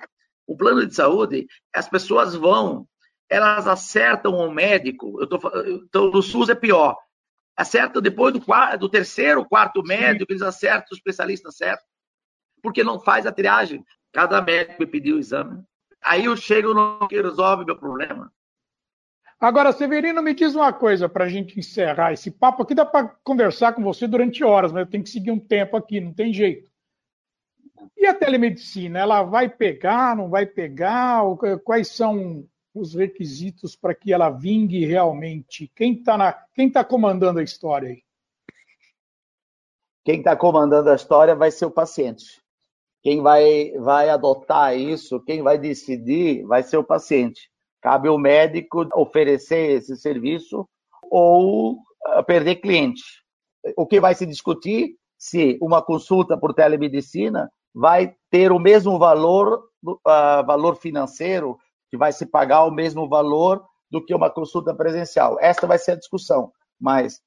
o 0.47 0.55
plano 0.55 0.85
de 0.85 0.95
saúde, 0.95 1.47
as 1.73 1.89
pessoas 1.89 2.35
vão, 2.35 2.87
elas 3.29 3.67
acertam 3.67 4.33
o 4.35 4.51
médico. 4.51 5.19
Eu 5.19 5.27
tô, 5.27 5.37
então, 5.65 6.11
no 6.11 6.21
SUS 6.21 6.49
é 6.49 6.55
pior. 6.55 6.97
Acertam 7.57 8.01
depois 8.01 8.33
do, 8.33 8.41
quarto, 8.41 8.79
do 8.79 8.89
terceiro, 8.89 9.45
quarto 9.45 9.81
médico, 9.83 10.31
eles 10.31 10.41
acertam 10.41 10.87
o 10.91 10.95
especialista 10.95 11.51
certo. 11.51 11.83
Porque 12.61 12.83
não 12.83 12.99
faz 12.99 13.25
a 13.25 13.31
triagem. 13.31 13.83
Cada 14.13 14.41
médico 14.41 14.79
me 14.79 14.87
pediu 14.87 15.17
o 15.17 15.19
exame. 15.19 15.63
Aí 16.03 16.25
eu 16.25 16.37
chego 16.37 16.73
no 16.73 17.07
que 17.07 17.21
resolve 17.21 17.65
meu 17.65 17.77
problema. 17.77 18.31
Agora, 19.39 19.73
Severino, 19.73 20.21
me 20.21 20.33
diz 20.33 20.55
uma 20.55 20.71
coisa 20.71 21.09
para 21.09 21.25
a 21.25 21.29
gente 21.29 21.59
encerrar 21.59 22.13
esse 22.13 22.31
papo 22.31 22.63
aqui. 22.63 22.73
Dá 22.73 22.85
para 22.85 23.09
conversar 23.23 23.73
com 23.73 23.83
você 23.83 24.07
durante 24.07 24.43
horas, 24.43 24.71
mas 24.71 24.85
eu 24.85 24.89
tenho 24.89 25.03
que 25.03 25.09
seguir 25.09 25.31
um 25.31 25.39
tempo 25.39 25.75
aqui, 25.75 25.99
não 25.99 26.13
tem 26.13 26.33
jeito. 26.33 26.69
E 27.97 28.07
a 28.07 28.13
telemedicina, 28.13 28.99
ela 28.99 29.23
vai 29.23 29.49
pegar, 29.49 30.15
não 30.15 30.29
vai 30.29 30.45
pegar? 30.45 31.21
Quais 31.63 31.89
são 31.89 32.47
os 32.73 32.93
requisitos 32.93 33.75
para 33.75 33.93
que 33.93 34.13
ela 34.13 34.29
vingue 34.29 34.85
realmente? 34.85 35.71
Quem 35.75 35.93
está 35.93 36.47
tá 36.73 36.83
comandando 36.83 37.39
a 37.39 37.43
história 37.43 37.89
aí? 37.89 38.03
Quem 40.03 40.19
está 40.19 40.35
comandando 40.35 40.89
a 40.89 40.95
história 40.95 41.35
vai 41.35 41.51
ser 41.51 41.65
o 41.65 41.71
paciente. 41.71 42.41
Quem 43.01 43.21
vai, 43.21 43.71
vai 43.71 44.09
adotar 44.09 44.77
isso, 44.77 45.19
quem 45.19 45.41
vai 45.41 45.57
decidir, 45.57 46.43
vai 46.45 46.63
ser 46.63 46.77
o 46.77 46.83
paciente. 46.83 47.51
Cabe 47.85 48.07
ao 48.07 48.17
médico 48.17 48.89
oferecer 48.95 49.77
esse 49.77 49.95
serviço 49.95 50.67
ou 51.03 51.77
ah, 52.07 52.23
perder 52.23 52.55
cliente. 52.55 53.03
O 53.77 53.85
que 53.85 53.99
vai 53.99 54.15
se 54.15 54.25
discutir 54.25 54.95
se 55.19 55.55
uma 55.61 55.83
consulta 55.83 56.35
por 56.35 56.51
telemedicina 56.51 57.47
vai 57.71 58.15
ter 58.31 58.51
o 58.51 58.57
mesmo 58.57 58.97
valor, 58.97 59.69
uh, 59.85 60.43
valor 60.47 60.77
financeiro, 60.77 61.59
que 61.91 61.95
vai 61.95 62.11
se 62.11 62.25
pagar 62.25 62.63
o 62.63 62.71
mesmo 62.71 63.07
valor 63.07 63.63
do 63.91 64.03
que 64.03 64.15
uma 64.15 64.31
consulta 64.31 64.73
presencial. 64.73 65.37
Essa 65.39 65.67
vai 65.67 65.77
ser 65.77 65.91
a 65.91 65.97
discussão, 65.97 66.51
mas 66.81 67.21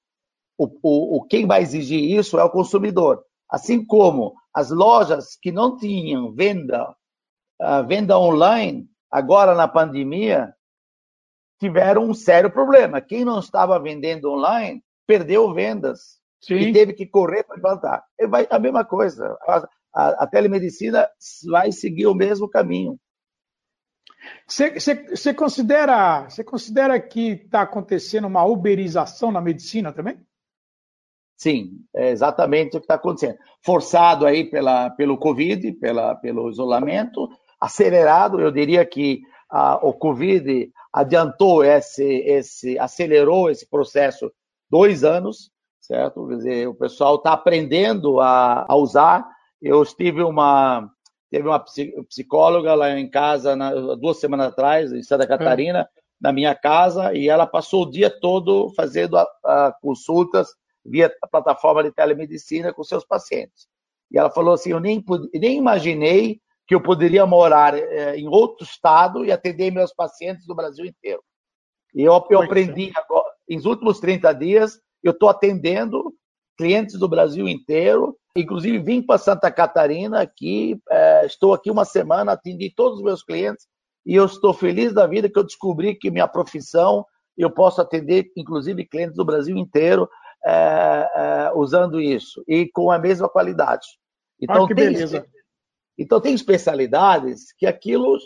o, 0.58 0.68
o, 0.82 1.22
quem 1.22 1.46
vai 1.46 1.62
exigir 1.62 2.18
isso 2.18 2.36
é 2.36 2.42
o 2.42 2.50
consumidor. 2.50 3.22
Assim 3.48 3.84
como 3.86 4.34
as 4.52 4.72
lojas 4.72 5.38
que 5.40 5.52
não 5.52 5.76
tinham 5.76 6.32
venda, 6.32 6.96
uh, 7.62 7.86
venda 7.86 8.18
online, 8.18 8.88
agora 9.10 9.54
na 9.54 9.68
pandemia, 9.68 10.54
tiveram 11.58 12.04
um 12.04 12.14
sério 12.14 12.50
problema. 12.50 13.00
Quem 13.00 13.24
não 13.24 13.38
estava 13.38 13.78
vendendo 13.78 14.30
online 14.30 14.82
perdeu 15.06 15.52
vendas 15.52 16.18
Sim. 16.40 16.54
e 16.56 16.72
teve 16.72 16.92
que 16.92 17.06
correr 17.06 17.42
para 17.44 17.58
implantar. 17.58 18.04
Vai 18.28 18.46
a 18.50 18.58
mesma 18.58 18.84
coisa 18.84 19.36
a, 19.94 20.24
a 20.24 20.26
telemedicina 20.26 21.08
vai 21.50 21.72
seguir 21.72 22.06
o 22.06 22.14
mesmo 22.14 22.48
caminho. 22.48 22.98
Você 24.46 25.34
considera, 25.34 26.26
considera 26.44 27.00
que 27.00 27.30
está 27.30 27.62
acontecendo 27.62 28.26
uma 28.26 28.44
uberização 28.44 29.30
na 29.30 29.40
medicina 29.40 29.92
também? 29.92 30.20
Sim, 31.36 31.84
é 31.94 32.10
exatamente 32.10 32.76
o 32.76 32.80
que 32.80 32.84
está 32.84 32.94
acontecendo. 32.94 33.38
Forçado 33.64 34.26
aí 34.26 34.50
pela, 34.50 34.90
pelo 34.90 35.16
Covid, 35.18 35.72
pela, 35.74 36.16
pelo 36.16 36.50
isolamento, 36.50 37.28
acelerado, 37.60 38.40
eu 38.40 38.50
diria 38.50 38.84
que 38.84 39.20
a, 39.50 39.76
o 39.76 39.92
Covid 39.92 40.70
adiantou 40.92 41.64
esse, 41.64 42.04
esse, 42.04 42.78
acelerou 42.78 43.50
esse 43.50 43.68
processo 43.68 44.32
dois 44.70 45.04
anos, 45.04 45.50
certo? 45.80 46.26
Quer 46.28 46.36
dizer, 46.36 46.68
o 46.68 46.74
pessoal 46.74 47.16
está 47.16 47.32
aprendendo 47.32 48.20
a, 48.20 48.66
a 48.68 48.76
usar 48.76 49.26
eu 49.60 49.82
estive 49.82 50.22
uma 50.22 50.88
teve 51.30 51.46
uma 51.46 51.62
psicóloga 52.08 52.74
lá 52.74 52.98
em 52.98 53.08
casa 53.08 53.54
na, 53.54 53.70
duas 53.96 54.18
semanas 54.18 54.48
atrás 54.48 54.92
em 54.92 55.02
Santa 55.02 55.26
Catarina, 55.26 55.80
é. 55.80 55.86
na 56.18 56.32
minha 56.32 56.54
casa, 56.54 57.12
e 57.12 57.28
ela 57.28 57.46
passou 57.46 57.82
o 57.82 57.90
dia 57.90 58.08
todo 58.08 58.72
fazendo 58.74 59.18
a, 59.18 59.26
a 59.44 59.76
consultas 59.82 60.48
via 60.82 61.12
plataforma 61.30 61.82
de 61.82 61.92
telemedicina 61.92 62.72
com 62.72 62.82
seus 62.82 63.04
pacientes. 63.04 63.68
E 64.10 64.16
ela 64.18 64.30
falou 64.30 64.54
assim: 64.54 64.70
eu 64.70 64.80
nem, 64.80 65.04
nem 65.34 65.58
imaginei 65.58 66.40
que 66.68 66.74
eu 66.74 66.82
poderia 66.82 67.24
morar 67.24 67.74
é, 67.74 68.16
em 68.16 68.28
outro 68.28 68.62
estado 68.62 69.24
e 69.24 69.32
atender 69.32 69.72
meus 69.72 69.92
pacientes 69.92 70.46
do 70.46 70.54
Brasil 70.54 70.84
inteiro. 70.84 71.22
E 71.94 72.02
eu, 72.02 72.22
eu 72.28 72.42
aprendi 72.42 72.92
agora, 72.94 73.26
nos 73.48 73.64
últimos 73.64 73.98
30 73.98 74.32
dias, 74.34 74.78
eu 75.02 75.12
estou 75.12 75.30
atendendo 75.30 76.14
clientes 76.58 76.98
do 76.98 77.08
Brasil 77.08 77.48
inteiro. 77.48 78.14
Inclusive, 78.36 78.78
vim 78.78 79.00
para 79.00 79.16
Santa 79.16 79.50
Catarina 79.50 80.20
aqui, 80.20 80.78
é, 80.90 81.24
estou 81.24 81.54
aqui 81.54 81.70
uma 81.70 81.86
semana, 81.86 82.32
atendi 82.32 82.70
todos 82.76 82.98
os 82.98 83.04
meus 83.04 83.22
clientes 83.22 83.66
e 84.04 84.14
eu 84.14 84.26
estou 84.26 84.52
feliz 84.52 84.92
da 84.92 85.06
vida 85.06 85.30
que 85.30 85.38
eu 85.38 85.44
descobri 85.44 85.94
que 85.94 86.10
minha 86.10 86.28
profissão 86.28 87.04
eu 87.36 87.50
posso 87.50 87.80
atender, 87.80 88.30
inclusive, 88.36 88.84
clientes 88.84 89.16
do 89.16 89.24
Brasil 89.24 89.56
inteiro 89.56 90.08
é, 90.44 90.52
é, 90.52 91.52
usando 91.54 92.00
isso 92.00 92.44
e 92.46 92.68
com 92.68 92.90
a 92.90 92.98
mesma 92.98 93.28
qualidade. 93.28 93.86
Então, 94.40 94.64
ah, 94.64 94.68
que 94.68 94.74
beleza. 94.74 95.26
Então, 95.98 96.20
tem 96.20 96.34
especialidades 96.34 97.52
que 97.58 97.66
aquilo 97.66 98.18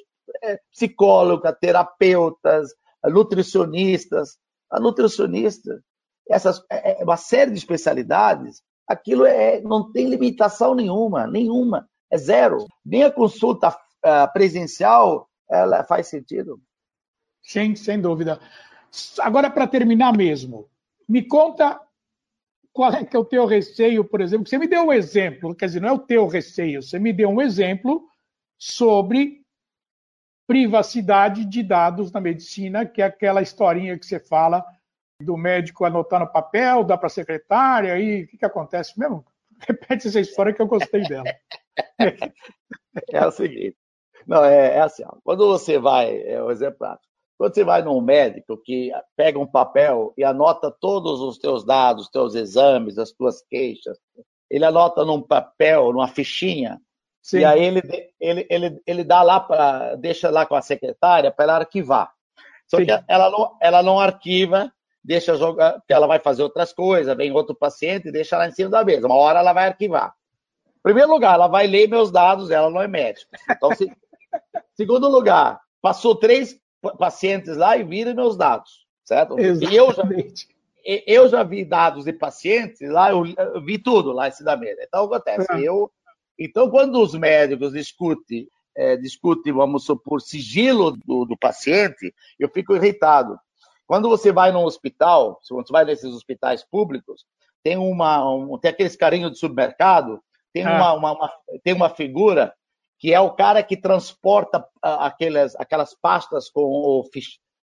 é 0.42 0.58
psicóloga, 0.70 1.52
terapeutas, 1.52 2.70
nutricionistas. 3.04 4.36
A 4.70 4.78
nutricionista 4.78 5.82
essas, 6.28 6.62
é, 6.70 7.00
é 7.00 7.04
uma 7.04 7.16
série 7.16 7.50
de 7.50 7.58
especialidades, 7.58 8.62
aquilo 8.88 9.24
é, 9.24 9.60
não 9.60 9.92
tem 9.92 10.08
limitação 10.08 10.74
nenhuma, 10.74 11.26
nenhuma, 11.26 11.88
é 12.10 12.18
zero. 12.18 12.66
Nem 12.84 13.04
a 13.04 13.10
consulta 13.10 13.68
uh, 13.70 14.32
presencial 14.32 15.28
ela 15.50 15.84
faz 15.84 16.08
sentido. 16.08 16.60
Sim, 17.42 17.74
sem 17.74 18.00
dúvida. 18.00 18.40
Agora, 19.20 19.50
para 19.50 19.66
terminar 19.66 20.16
mesmo, 20.16 20.68
me 21.08 21.26
conta 21.26 21.80
qual 22.72 22.92
é 22.92 23.04
que 23.04 23.14
é 23.14 23.18
o 23.18 23.24
teu 23.24 23.44
receio, 23.44 24.04
por 24.04 24.20
exemplo. 24.20 24.48
Você 24.48 24.58
me 24.58 24.66
deu 24.66 24.84
um 24.84 24.92
exemplo, 24.92 25.54
quer 25.54 25.66
dizer, 25.66 25.80
não 25.80 25.88
é 25.88 25.92
o 25.92 25.98
teu 25.98 26.26
receio, 26.26 26.82
você 26.82 26.98
me 26.98 27.12
deu 27.12 27.28
um 27.28 27.40
exemplo 27.40 28.08
sobre 28.58 29.42
privacidade 30.46 31.44
de 31.44 31.62
dados 31.62 32.10
na 32.12 32.20
medicina, 32.20 32.84
que 32.86 33.02
é 33.02 33.04
aquela 33.04 33.42
historinha 33.42 33.98
que 33.98 34.06
você 34.06 34.18
fala 34.18 34.64
do 35.20 35.36
médico 35.36 35.84
anotar 35.84 36.20
no 36.20 36.30
papel, 36.30 36.84
dá 36.84 36.96
para 36.96 37.06
a 37.06 37.10
secretária, 37.10 37.94
aí 37.94 38.24
o 38.24 38.26
que, 38.28 38.38
que 38.38 38.44
acontece 38.44 38.98
mesmo? 38.98 39.24
Repete 39.66 40.08
essa 40.08 40.20
história 40.20 40.52
que 40.52 40.60
eu 40.60 40.66
gostei 40.66 41.02
dela. 41.02 41.24
É 43.08 43.26
o 43.26 43.30
seguinte, 43.30 43.74
não, 44.26 44.44
é, 44.44 44.76
é 44.76 44.80
assim, 44.80 45.02
ó, 45.06 45.16
quando 45.24 45.48
você 45.48 45.78
vai, 45.78 46.14
é 46.24 46.42
o 46.42 46.50
exemplo 46.50 46.78
prático, 46.80 47.11
quando 47.42 47.54
você 47.56 47.64
vai 47.64 47.82
num 47.82 48.00
médico 48.00 48.56
que 48.56 48.92
pega 49.16 49.36
um 49.36 49.46
papel 49.48 50.14
e 50.16 50.22
anota 50.22 50.70
todos 50.70 51.20
os 51.20 51.38
teus 51.38 51.64
dados, 51.64 52.08
teus 52.08 52.36
exames, 52.36 52.98
as 52.98 53.10
tuas 53.10 53.42
queixas, 53.42 53.98
ele 54.48 54.64
anota 54.64 55.04
num 55.04 55.20
papel, 55.20 55.92
numa 55.92 56.06
fichinha, 56.06 56.80
Sim. 57.20 57.40
e 57.40 57.44
aí 57.44 57.64
ele, 57.64 57.82
ele, 58.20 58.46
ele, 58.48 58.82
ele 58.86 59.02
dá 59.02 59.24
lá 59.24 59.40
para, 59.40 59.96
deixa 59.96 60.30
lá 60.30 60.46
com 60.46 60.54
a 60.54 60.62
secretária 60.62 61.32
para 61.32 61.44
ela 61.46 61.56
arquivar. 61.56 62.12
Só 62.68 62.76
Sim. 62.76 62.86
que 62.86 62.92
ela 63.08 63.28
não, 63.28 63.56
ela 63.60 63.82
não 63.82 63.98
arquiva 63.98 64.72
deixa 65.02 65.34
jogar, 65.34 65.80
porque 65.80 65.92
ela 65.92 66.06
vai 66.06 66.20
fazer 66.20 66.44
outras 66.44 66.72
coisas, 66.72 67.16
vem 67.16 67.32
outro 67.32 67.56
paciente 67.56 68.06
e 68.06 68.12
deixa 68.12 68.38
lá 68.38 68.46
em 68.46 68.52
cima 68.52 68.70
da 68.70 68.84
mesa. 68.84 69.08
Uma 69.08 69.16
hora 69.16 69.40
ela 69.40 69.52
vai 69.52 69.66
arquivar. 69.66 70.14
Em 70.76 70.82
primeiro 70.84 71.10
lugar, 71.10 71.34
ela 71.34 71.48
vai 71.48 71.66
ler 71.66 71.88
meus 71.88 72.12
dados, 72.12 72.52
ela 72.52 72.70
não 72.70 72.80
é 72.80 72.86
médica. 72.86 73.36
Então, 73.50 73.74
se... 73.74 73.92
segundo 74.78 75.08
lugar, 75.08 75.60
passou 75.80 76.14
três 76.14 76.61
pacientes 76.98 77.56
lá 77.56 77.76
e 77.76 77.84
viram 77.84 78.14
meus 78.14 78.36
dados, 78.36 78.86
certo? 79.04 79.38
Exatamente. 79.38 79.72
E 79.72 79.76
eu 79.76 79.92
já, 79.92 80.02
eu 81.06 81.28
já 81.28 81.42
vi 81.42 81.64
dados 81.64 82.04
de 82.04 82.12
pacientes, 82.12 82.80
lá 82.90 83.10
eu, 83.10 83.24
eu 83.26 83.64
vi 83.64 83.78
tudo 83.78 84.12
lá 84.12 84.28
em 84.28 84.32
Cidameda. 84.32 84.82
Então, 84.82 85.04
acontece, 85.04 85.50
é. 85.52 85.60
eu... 85.60 85.90
Então, 86.38 86.68
quando 86.70 87.00
os 87.00 87.14
médicos 87.14 87.72
discutem, 87.72 88.48
é, 88.74 88.96
discutem, 88.96 89.52
vamos 89.52 89.84
supor, 89.84 90.20
sigilo 90.20 90.92
do, 91.06 91.24
do 91.24 91.36
paciente, 91.36 92.12
eu 92.38 92.48
fico 92.48 92.74
irritado. 92.74 93.38
Quando 93.86 94.08
você 94.08 94.32
vai 94.32 94.50
num 94.50 94.64
hospital, 94.64 95.38
se 95.42 95.52
você 95.52 95.70
vai 95.70 95.84
nesses 95.84 96.12
hospitais 96.12 96.64
públicos, 96.64 97.26
tem 97.62 97.76
uma 97.76 98.28
um, 98.28 98.58
tem 98.58 98.70
aqueles 98.70 98.96
carinhos 98.96 99.32
de 99.32 99.38
supermercado, 99.38 100.20
tem 100.52 100.64
ah. 100.64 100.74
uma, 100.74 100.92
uma, 100.94 101.12
uma, 101.12 101.32
tem 101.62 101.74
uma 101.74 101.90
figura 101.90 102.52
que 103.02 103.12
é 103.12 103.18
o 103.18 103.32
cara 103.32 103.64
que 103.64 103.76
transporta 103.76 104.64
aquelas, 104.80 105.56
aquelas 105.56 105.92
pastas 105.92 106.48
com 106.48 106.62
o, 106.62 107.04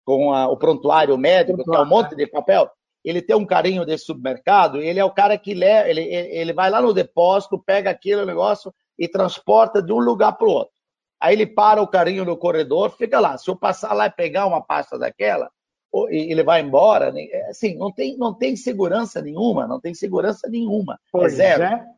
com 0.06 0.32
a, 0.32 0.48
o 0.48 0.56
prontuário 0.56 1.18
médico, 1.18 1.62
que 1.62 1.76
é 1.76 1.80
um 1.82 1.86
monte 1.86 2.16
de 2.16 2.26
papel. 2.26 2.72
Ele 3.04 3.22
tem 3.22 3.36
um 3.36 3.46
carinho 3.46 3.86
desse 3.86 4.06
supermercado, 4.06 4.82
ele 4.82 4.98
é 4.98 5.04
o 5.04 5.12
cara 5.12 5.38
que 5.38 5.54
leva, 5.54 5.90
ele, 5.90 6.04
ele 6.04 6.54
vai 6.54 6.70
lá 6.70 6.82
no 6.82 6.94
depósito, 6.94 7.62
pega 7.62 7.90
aquele 7.90 8.24
negócio 8.24 8.74
e 8.98 9.10
transporta 9.10 9.84
de 9.84 9.92
um 9.92 10.00
lugar 10.00 10.38
para 10.38 10.48
o 10.48 10.52
outro. 10.52 10.74
Aí 11.20 11.36
ele 11.36 11.46
para 11.46 11.82
o 11.82 11.88
carinho 11.88 12.24
no 12.24 12.38
corredor, 12.38 12.92
fica 12.92 13.20
lá. 13.20 13.38
Se 13.38 13.50
eu 13.50 13.58
passar 13.58 13.94
lá 13.94 14.06
e 14.06 14.12
pegar 14.12 14.46
uma 14.46 14.62
pasta 14.62 14.98
daquela, 14.98 15.52
e 16.12 16.32
ele 16.32 16.44
vai 16.44 16.62
embora, 16.62 17.12
né, 17.12 17.26
é, 17.30 17.50
assim, 17.50 17.78
não 17.78 17.92
tem, 17.92 18.18
não 18.18 18.34
tem 18.34 18.56
segurança 18.56 19.22
nenhuma, 19.22 19.68
não 19.68 19.82
tem 19.82 19.94
segurança 19.94 20.48
nenhuma. 20.48 20.94
É 20.94 20.98
pois 21.12 21.34
é 21.34 21.58
zero. 21.58 21.64
É. 21.64 21.95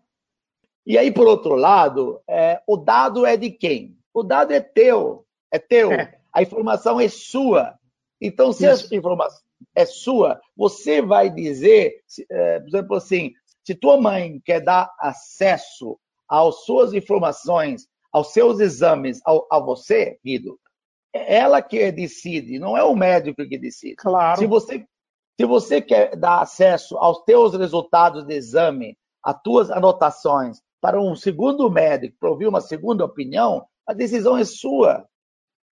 E 0.88 0.98
aí, 0.98 1.12
por 1.12 1.27
outro 1.27 1.53
lado, 1.53 2.22
é, 2.25 2.62
o 2.65 2.77
dado 2.77 3.25
é 3.25 3.36
de 3.36 3.51
quem? 3.51 3.98
O 4.13 4.24
dado 4.24 4.53
é 4.53 4.62
teu, 4.62 5.25
é 5.51 5.60
teu. 5.60 5.91
É. 5.91 6.17
A 6.32 6.41
informação 6.41 6.98
é 6.98 7.10
sua. 7.10 7.77
Então, 8.22 8.53
se 8.53 8.65
Isso. 8.65 8.94
a 8.94 8.98
informação 8.98 9.41
é 9.75 9.86
sua, 9.86 10.39
você 10.56 11.01
vai 11.01 11.29
dizer, 11.29 12.01
é, 12.32 12.60
por 12.62 12.67
exemplo, 12.70 12.96
assim, 12.96 13.34
se 13.65 13.75
tua 13.75 14.00
mãe 14.00 14.41
quer 14.46 14.62
dar 14.62 14.89
acesso 14.98 16.00
às 16.25 16.63
suas 16.63 16.94
informações, 16.94 17.86
aos 18.10 18.32
seus 18.32 18.62
exames, 18.62 19.20
ao, 19.25 19.46
a 19.51 19.60
você, 19.60 20.17
Guido, 20.24 20.58
é 21.13 21.36
ela 21.39 21.62
que 21.62 21.91
decide, 21.91 22.60
não 22.60 22.77
é 22.77 22.84
o 22.84 22.96
médico 22.96 23.46
que 23.46 23.58
decide. 23.58 23.98
Claro. 23.98 24.39
Se 24.39 24.46
você, 24.46 24.88
se 25.38 25.46
você 25.46 25.82
quer 25.82 26.15
dar 26.15 26.39
acesso 26.39 26.98
aos 26.98 27.25
teus 27.25 27.53
resultados 27.56 28.25
de 28.25 28.36
exame, 28.36 28.98
às 29.22 29.41
tuas 29.41 29.70
anotações, 29.70 30.62
para 30.82 31.02
um 31.02 31.16
segundo 31.16 31.70
médico, 31.70 32.18
para 32.20 32.30
ouvir 32.30 32.48
uma 32.48 32.62
segunda 32.62 33.04
opinião, 33.04 33.66
a 33.86 33.94
decisão 33.94 34.38
é 34.38 34.46
sua 34.46 35.06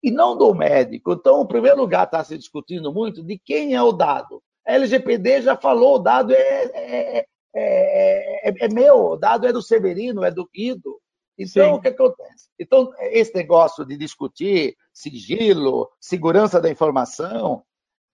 e 0.03 0.11
não 0.11 0.37
do 0.37 0.55
médico. 0.55 1.13
Então, 1.13 1.43
em 1.43 1.47
primeiro 1.47 1.79
lugar, 1.79 2.05
está 2.05 2.23
se 2.23 2.37
discutindo 2.37 2.93
muito 2.93 3.23
de 3.23 3.39
quem 3.39 3.75
é 3.75 3.83
o 3.83 3.93
dado. 3.93 4.43
A 4.67 4.75
LGPD 4.75 5.43
já 5.43 5.57
falou, 5.57 5.97
o 5.97 5.99
dado 5.99 6.33
é, 6.33 6.65
é, 6.75 7.27
é, 7.55 8.49
é, 8.49 8.55
é 8.61 8.69
meu, 8.69 9.13
o 9.13 9.17
dado 9.17 9.47
é 9.47 9.53
do 9.53 9.63
Severino, 9.63 10.25
é 10.25 10.31
do 10.31 10.49
Guido. 10.53 10.99
Então, 11.39 11.73
Sim. 11.73 11.79
o 11.79 11.81
que 11.81 11.89
acontece? 11.89 12.49
Então, 12.59 12.93
esse 12.99 13.35
negócio 13.35 13.85
de 13.85 13.97
discutir 13.97 14.77
sigilo, 14.93 15.91
segurança 16.01 16.61
da 16.61 16.71
informação, 16.71 17.63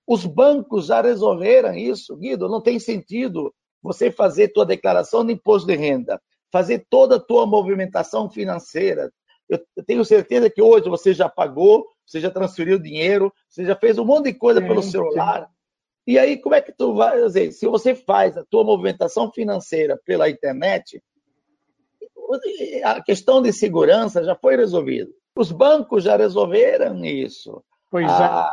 os 0.07 0.25
bancos 0.25 0.87
já 0.87 1.03
resolveram 1.03 1.75
isso, 1.75 2.17
Guido. 2.17 2.49
Não 2.49 2.61
tem 2.61 2.79
sentido 2.79 3.55
você 3.83 4.11
fazer 4.11 4.49
tua 4.49 4.65
declaração 4.65 5.25
de 5.25 5.33
imposto 5.33 5.67
de 5.67 5.77
renda, 5.77 6.21
fazer 6.53 6.87
toda 6.89 7.17
a 7.17 7.21
tua 7.21 7.47
movimentação 7.47 8.31
financeira. 8.31 9.11
Eu 9.49 9.85
tenho 9.85 10.05
certeza 10.05 10.49
que 10.49 10.63
hoje 10.63 10.89
você 10.89 11.13
já 11.13 11.29
pagou, 11.29 11.87
você 12.07 12.21
já 12.21 12.31
transferiu 12.31 12.79
dinheiro, 12.79 13.33
você 13.49 13.65
já 13.65 13.75
fez 13.75 13.99
um 13.99 14.05
monte 14.05 14.27
de 14.27 14.35
coisa 14.35 14.61
pelo 14.61 14.83
celular. 14.83 15.47
Sim. 15.47 15.55
E 16.07 16.19
aí, 16.19 16.37
como 16.39 16.55
é 16.55 16.61
que 16.61 16.73
tu 16.73 16.95
vai 16.95 17.21
dizer? 17.23 17.53
Se 17.53 17.67
você 17.67 17.95
faz 17.95 18.37
a 18.37 18.45
tua 18.45 18.65
movimentação 18.65 19.31
financeira 19.31 20.01
pela 20.05 20.31
internet, 20.31 21.03
a 22.85 23.03
questão 23.03 23.43
de 23.43 23.53
segurança 23.53 24.23
já 24.25 24.35
foi 24.35 24.57
resolvida. 24.57 25.11
Os 25.37 25.51
bancos 25.51 26.05
já 26.05 26.17
resolveram 26.17 27.05
isso. 27.05 27.63
Pois 27.91 28.07
é. 28.07 28.09
Ah, 28.09 28.53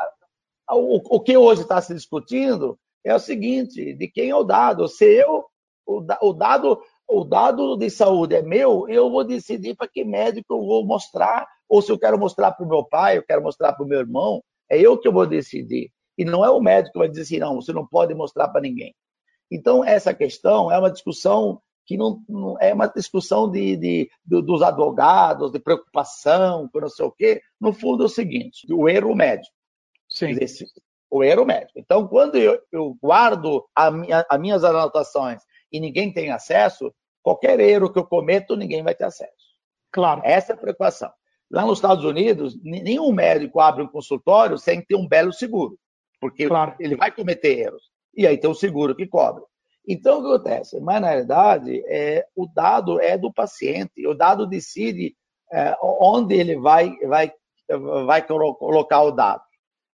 o, 0.71 1.15
o, 1.15 1.19
que 1.19 1.38
hoje 1.38 1.62
está 1.62 1.81
se 1.81 1.93
discutindo 1.93 2.77
é 3.03 3.13
o 3.13 3.19
seguinte: 3.19 3.93
de 3.93 4.07
quem 4.07 4.29
é 4.29 4.36
o 4.36 4.43
dado? 4.43 4.88
Se 4.88 5.05
eu, 5.05 5.45
o, 5.86 6.03
o 6.21 6.33
dado 6.33 6.81
o 7.08 7.24
dado 7.24 7.78
de 7.78 7.89
saúde 7.89 8.36
é 8.36 8.41
meu, 8.41 8.88
eu 8.89 9.10
vou 9.10 9.24
decidir 9.24 9.76
para 9.76 9.88
que 9.88 10.04
médico 10.04 10.54
eu 10.54 10.65
vou 10.65 10.86
mostrar, 10.86 11.48
ou 11.67 11.82
se 11.82 11.91
eu 11.91 11.98
quero 11.98 12.20
mostrar 12.20 12.52
para 12.52 12.65
o 12.65 12.70
meu 12.70 12.84
pai, 12.84 13.17
eu 13.17 13.24
quero 13.24 13.41
mostrar 13.41 13.74
para 13.74 13.86
o 13.86 13.88
meu 13.88 14.00
irmão, 14.00 14.43
é 14.70 14.80
eu 14.80 14.98
que 14.98 15.08
eu 15.08 15.13
vou 15.13 15.26
decidir. 15.26 15.91
E 16.17 16.26
não 16.26 16.43
é 16.43 16.50
o 16.50 16.60
médico 16.60 16.93
que 16.93 17.00
vai 17.00 17.08
dizer 17.08 17.22
assim, 17.22 17.39
não, 17.39 17.56
você 17.56 17.72
não 17.72 17.86
pode 17.88 18.13
mostrar 18.13 18.50
para 18.50 18.62
ninguém. 18.62 18.93
Então, 19.50 19.84
essa 19.84 20.13
questão 20.13 20.72
é 20.72 20.78
uma 20.78 20.91
discussão 20.91 21.62
que 21.86 21.96
não, 21.96 22.22
não 22.28 22.60
é 22.60 22.74
uma 22.74 22.88
discussão 22.88 23.50
de, 23.50 23.78
de, 23.78 24.10
de, 24.26 24.41
dos 24.41 24.62
advogados, 24.62 25.52
de 25.52 25.60
preocupação, 25.60 26.67
com 26.67 26.82
não 26.82 26.89
sei 26.89 27.06
o 27.06 27.12
quê. 27.12 27.41
No 27.62 27.72
fundo, 27.72 28.04
é 28.04 28.06
o 28.08 28.10
seguinte: 28.10 28.67
o 28.74 28.89
erro 28.89 29.15
médico. 29.15 29.56
Sim. 30.10 30.36
Esse, 30.41 30.65
o 31.10 31.24
erro 31.24 31.46
médico. 31.46 31.80
Então, 31.80 32.06
quando 32.06 32.36
eu, 32.36 32.60
eu 32.72 32.98
guardo 33.02 33.65
a 33.74 33.89
minha, 33.89 34.26
as 34.30 34.39
minhas 34.39 34.63
anotações 34.65 35.41
e 35.71 35.80
ninguém 35.80 36.12
tem 36.12 36.32
acesso, 36.32 36.93
qualquer 37.21 37.60
erro 37.60 37.91
que 37.91 37.99
eu 37.99 38.06
cometo, 38.06 38.56
ninguém 38.56 38.84
vai 38.84 38.95
ter 38.95 39.06
acesso. 39.06 39.32
Claro. 39.91 40.21
Essa 40.23 40.53
é 40.53 40.56
a 40.56 40.58
preocupação. 40.58 41.12
Lá 41.49 41.65
nos 41.65 41.77
Estados 41.77 42.03
Unidos, 42.03 42.58
nenhum 42.62 43.12
médico 43.12 43.60
abre 43.60 43.84
um 43.84 43.88
consultório 43.88 44.58
sem 44.58 44.82
ter 44.82 44.95
um 44.95 45.08
belo 45.08 45.32
seguro, 45.32 45.77
porque 46.19 46.47
claro. 46.47 46.75
ele 46.80 46.95
vai 46.95 47.12
cometer 47.12 47.60
erros. 47.60 47.84
E 48.15 48.27
aí 48.27 48.38
tem 48.38 48.49
o 48.49 48.56
seguro 48.56 48.95
que 48.95 49.08
cobre. 49.08 49.43
Então, 49.88 50.19
o 50.19 50.21
que 50.21 50.27
acontece? 50.27 50.80
Mas, 50.82 51.01
na 51.01 51.10
realidade, 51.10 51.82
é, 51.88 52.25
o 52.36 52.45
dado 52.45 52.99
é 52.99 53.17
do 53.17 53.32
paciente, 53.32 54.06
o 54.06 54.13
dado 54.13 54.45
decide 54.45 55.15
é, 55.53 55.77
onde 55.82 56.36
ele 56.36 56.58
vai, 56.58 56.93
vai, 57.08 57.32
vai 58.06 58.21
colocar 58.25 59.03
o 59.03 59.12
dado. 59.12 59.43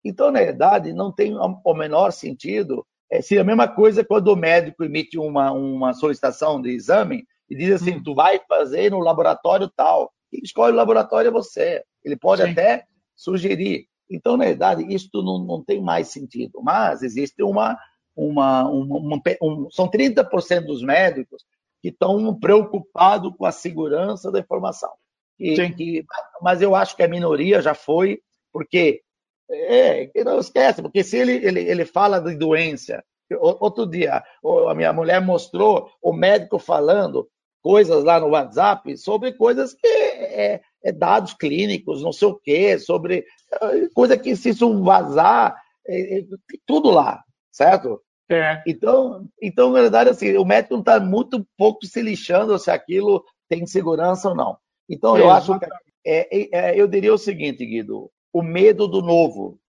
Então, 0.03 0.31
na 0.31 0.39
realidade, 0.39 0.93
não 0.93 1.11
tem 1.11 1.35
o 1.37 1.73
menor 1.73 2.11
sentido 2.11 2.85
é, 3.11 3.21
seria 3.21 3.41
a 3.41 3.45
mesma 3.45 3.67
coisa 3.67 4.05
quando 4.05 4.29
o 4.29 4.35
médico 4.35 4.85
emite 4.85 5.19
uma, 5.19 5.51
uma 5.51 5.93
solicitação 5.93 6.61
de 6.61 6.69
exame 6.69 7.25
e 7.49 7.55
diz 7.55 7.73
assim, 7.73 7.97
hum. 7.97 8.03
tu 8.03 8.15
vai 8.15 8.39
fazer 8.47 8.89
no 8.89 8.99
laboratório 8.99 9.69
tal. 9.75 10.13
Quem 10.29 10.39
escolhe 10.41 10.71
o 10.71 10.77
laboratório 10.77 11.27
é 11.27 11.31
você. 11.31 11.83
Ele 12.03 12.15
pode 12.15 12.41
Sim. 12.41 12.51
até 12.51 12.85
sugerir. 13.13 13.85
Então, 14.09 14.37
na 14.37 14.45
verdade, 14.45 14.85
isso 14.93 15.09
não, 15.13 15.39
não 15.39 15.61
tem 15.61 15.81
mais 15.81 16.07
sentido. 16.07 16.61
Mas 16.63 17.03
existe 17.03 17.43
uma... 17.43 17.77
uma, 18.15 18.63
uma, 18.69 18.97
uma 18.97 19.21
um, 19.41 19.69
são 19.69 19.89
30% 19.89 20.65
dos 20.65 20.81
médicos 20.81 21.43
que 21.81 21.89
estão 21.89 22.33
preocupados 22.39 23.33
com 23.37 23.45
a 23.45 23.51
segurança 23.51 24.31
da 24.31 24.39
informação. 24.39 24.91
E, 25.37 25.69
que, 25.71 26.05
mas 26.41 26.61
eu 26.61 26.75
acho 26.75 26.95
que 26.95 27.03
a 27.03 27.07
minoria 27.07 27.61
já 27.61 27.73
foi, 27.73 28.21
porque 28.53 29.01
é, 29.51 30.23
não 30.23 30.39
esquece, 30.39 30.81
porque 30.81 31.03
se 31.03 31.17
ele, 31.17 31.33
ele, 31.33 31.61
ele 31.61 31.85
fala 31.85 32.19
de 32.19 32.35
doença, 32.35 33.03
outro 33.39 33.85
dia 33.85 34.23
a 34.67 34.75
minha 34.75 34.91
mulher 34.91 35.21
mostrou 35.21 35.89
o 36.01 36.11
médico 36.11 36.59
falando 36.59 37.27
coisas 37.61 38.03
lá 38.03 38.19
no 38.19 38.29
WhatsApp 38.29 38.97
sobre 38.97 39.33
coisas 39.33 39.73
que 39.73 39.87
é, 39.87 40.61
é 40.83 40.91
dados 40.91 41.33
clínicos, 41.33 42.01
não 42.01 42.11
sei 42.11 42.27
o 42.27 42.35
quê, 42.35 42.79
sobre 42.79 43.25
eh, 43.61 43.87
coisa 43.93 44.17
que 44.17 44.35
se 44.35 44.49
isso 44.49 44.83
vazar, 44.83 45.55
é, 45.87 46.19
é, 46.19 46.23
tudo 46.65 46.89
lá, 46.89 47.23
certo? 47.51 48.01
É. 48.29 48.63
Então, 48.65 49.27
então, 49.41 49.71
na 49.71 49.81
verdade, 49.81 50.09
assim, 50.09 50.35
o 50.37 50.45
médico 50.45 50.75
está 50.77 50.99
muito 50.99 51.45
pouco 51.57 51.85
se 51.85 52.01
lixando 52.01 52.57
se 52.57 52.71
aquilo 52.71 53.23
tem 53.47 53.65
segurança 53.67 54.29
ou 54.29 54.35
não. 54.35 54.57
Então, 54.89 55.17
eu 55.17 55.29
acho 55.29 55.57
que 55.59 55.65
é, 56.05 56.49
é, 56.51 56.79
eu 56.79 56.87
diria 56.87 57.13
o 57.13 57.17
seguinte, 57.17 57.65
Guido, 57.65 58.09
o 58.33 58.41
medo 58.41 58.87
do 58.87 59.01
novo. 59.01 59.59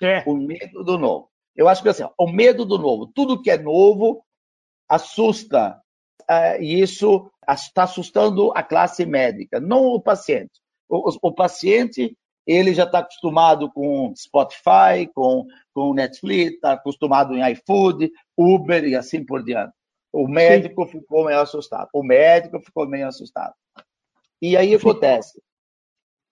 É. 0.00 0.22
O 0.26 0.36
medo 0.36 0.84
do 0.84 0.98
novo. 0.98 1.28
Eu 1.56 1.68
acho 1.68 1.82
que 1.82 1.88
assim, 1.88 2.04
o 2.16 2.30
medo 2.30 2.64
do 2.64 2.78
novo, 2.78 3.06
tudo 3.06 3.42
que 3.42 3.50
é 3.50 3.58
novo 3.58 4.24
assusta. 4.88 5.80
Uh, 6.30 6.62
e 6.62 6.80
isso 6.80 7.30
está 7.48 7.84
assustando 7.84 8.52
a 8.54 8.62
classe 8.62 9.04
médica, 9.06 9.58
não 9.58 9.86
o 9.86 10.00
paciente. 10.00 10.60
O, 10.88 11.10
o, 11.10 11.18
o 11.22 11.32
paciente 11.32 12.16
ele 12.48 12.72
já 12.72 12.84
está 12.84 13.00
acostumado 13.00 13.70
com 13.70 14.14
Spotify, 14.16 15.06
com, 15.14 15.46
com 15.74 15.92
Netflix, 15.92 16.54
está 16.54 16.72
acostumado 16.72 17.34
em 17.34 17.52
iFood, 17.52 18.10
Uber 18.36 18.84
e 18.84 18.94
assim 18.94 19.22
por 19.22 19.44
diante. 19.44 19.74
O 20.10 20.26
médico 20.26 20.86
Sim. 20.86 20.92
ficou 20.92 21.26
meio 21.26 21.40
assustado. 21.40 21.88
O 21.92 22.02
médico 22.02 22.58
ficou 22.60 22.88
meio 22.88 23.06
assustado. 23.06 23.54
E 24.40 24.56
aí 24.56 24.74
acontece. 24.74 25.42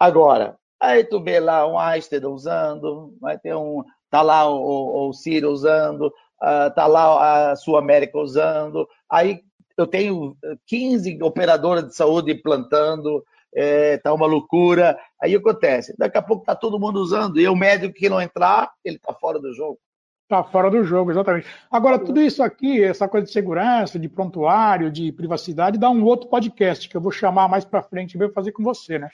Agora, 0.00 0.58
Aí 0.80 1.04
tu 1.04 1.22
vê 1.22 1.40
lá 1.40 1.66
um 1.66 1.78
Einstein 1.78 2.24
usando, 2.26 3.14
vai 3.20 3.38
ter 3.38 3.54
um. 3.54 3.82
Tá 4.10 4.22
lá 4.22 4.48
o, 4.48 5.08
o 5.08 5.12
Ciro 5.12 5.50
usando, 5.50 6.06
uh, 6.06 6.74
tá 6.74 6.86
lá 6.86 7.50
a 7.50 7.56
Sul 7.56 7.76
América 7.76 8.18
usando. 8.18 8.86
Aí 9.10 9.40
eu 9.76 9.86
tenho 9.86 10.36
15 10.66 11.18
operadoras 11.22 11.86
de 11.86 11.94
saúde 11.94 12.34
plantando, 12.34 13.24
é, 13.54 13.98
tá 13.98 14.12
uma 14.12 14.26
loucura. 14.26 14.98
Aí 15.20 15.34
acontece, 15.34 15.94
daqui 15.98 16.18
a 16.18 16.22
pouco 16.22 16.44
tá 16.44 16.54
todo 16.54 16.78
mundo 16.78 17.00
usando, 17.00 17.40
e 17.40 17.48
o 17.48 17.56
médico 17.56 17.94
que 17.94 18.08
não 18.08 18.20
entrar, 18.20 18.70
ele 18.84 18.98
tá 18.98 19.12
fora 19.12 19.38
do 19.40 19.52
jogo. 19.54 19.78
Está 20.24 20.42
fora 20.42 20.68
do 20.68 20.82
jogo, 20.82 21.12
exatamente. 21.12 21.46
Agora, 21.70 22.00
tudo 22.00 22.20
isso 22.20 22.42
aqui, 22.42 22.82
essa 22.82 23.06
coisa 23.06 23.26
de 23.26 23.32
segurança, 23.32 23.96
de 23.96 24.08
prontuário, 24.08 24.90
de 24.90 25.12
privacidade, 25.12 25.78
dá 25.78 25.88
um 25.88 26.02
outro 26.02 26.28
podcast 26.28 26.88
que 26.88 26.96
eu 26.96 27.00
vou 27.00 27.12
chamar 27.12 27.48
mais 27.48 27.64
para 27.64 27.80
frente 27.80 28.14
e 28.14 28.18
vou 28.18 28.32
fazer 28.32 28.50
com 28.50 28.62
você, 28.64 28.98
né? 28.98 29.08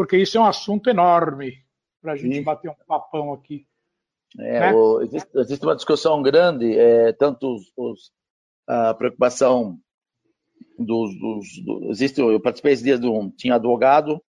Porque 0.00 0.16
isso 0.16 0.38
é 0.38 0.40
um 0.40 0.46
assunto 0.46 0.88
enorme 0.88 1.62
para 2.00 2.12
a 2.12 2.16
gente 2.16 2.36
Sim. 2.36 2.42
bater 2.42 2.70
um 2.70 2.74
papão 2.88 3.34
aqui. 3.34 3.66
É, 4.38 4.60
né? 4.60 4.72
o, 4.72 5.02
existe, 5.02 5.28
existe, 5.38 5.62
uma 5.62 5.76
discussão 5.76 6.22
grande, 6.22 6.74
é, 6.74 7.12
tanto 7.12 7.54
os, 7.54 7.70
os, 7.76 8.10
a 8.66 8.94
preocupação 8.94 9.78
dos, 10.78 11.14
dos 11.20 11.46
do, 11.62 11.90
existe, 11.90 12.18
eu 12.18 12.40
participei 12.40 12.72
esse 12.72 12.82
dia 12.82 12.98
de 12.98 13.06
um, 13.06 13.28
tinha 13.28 13.56
advogado, 13.56 14.22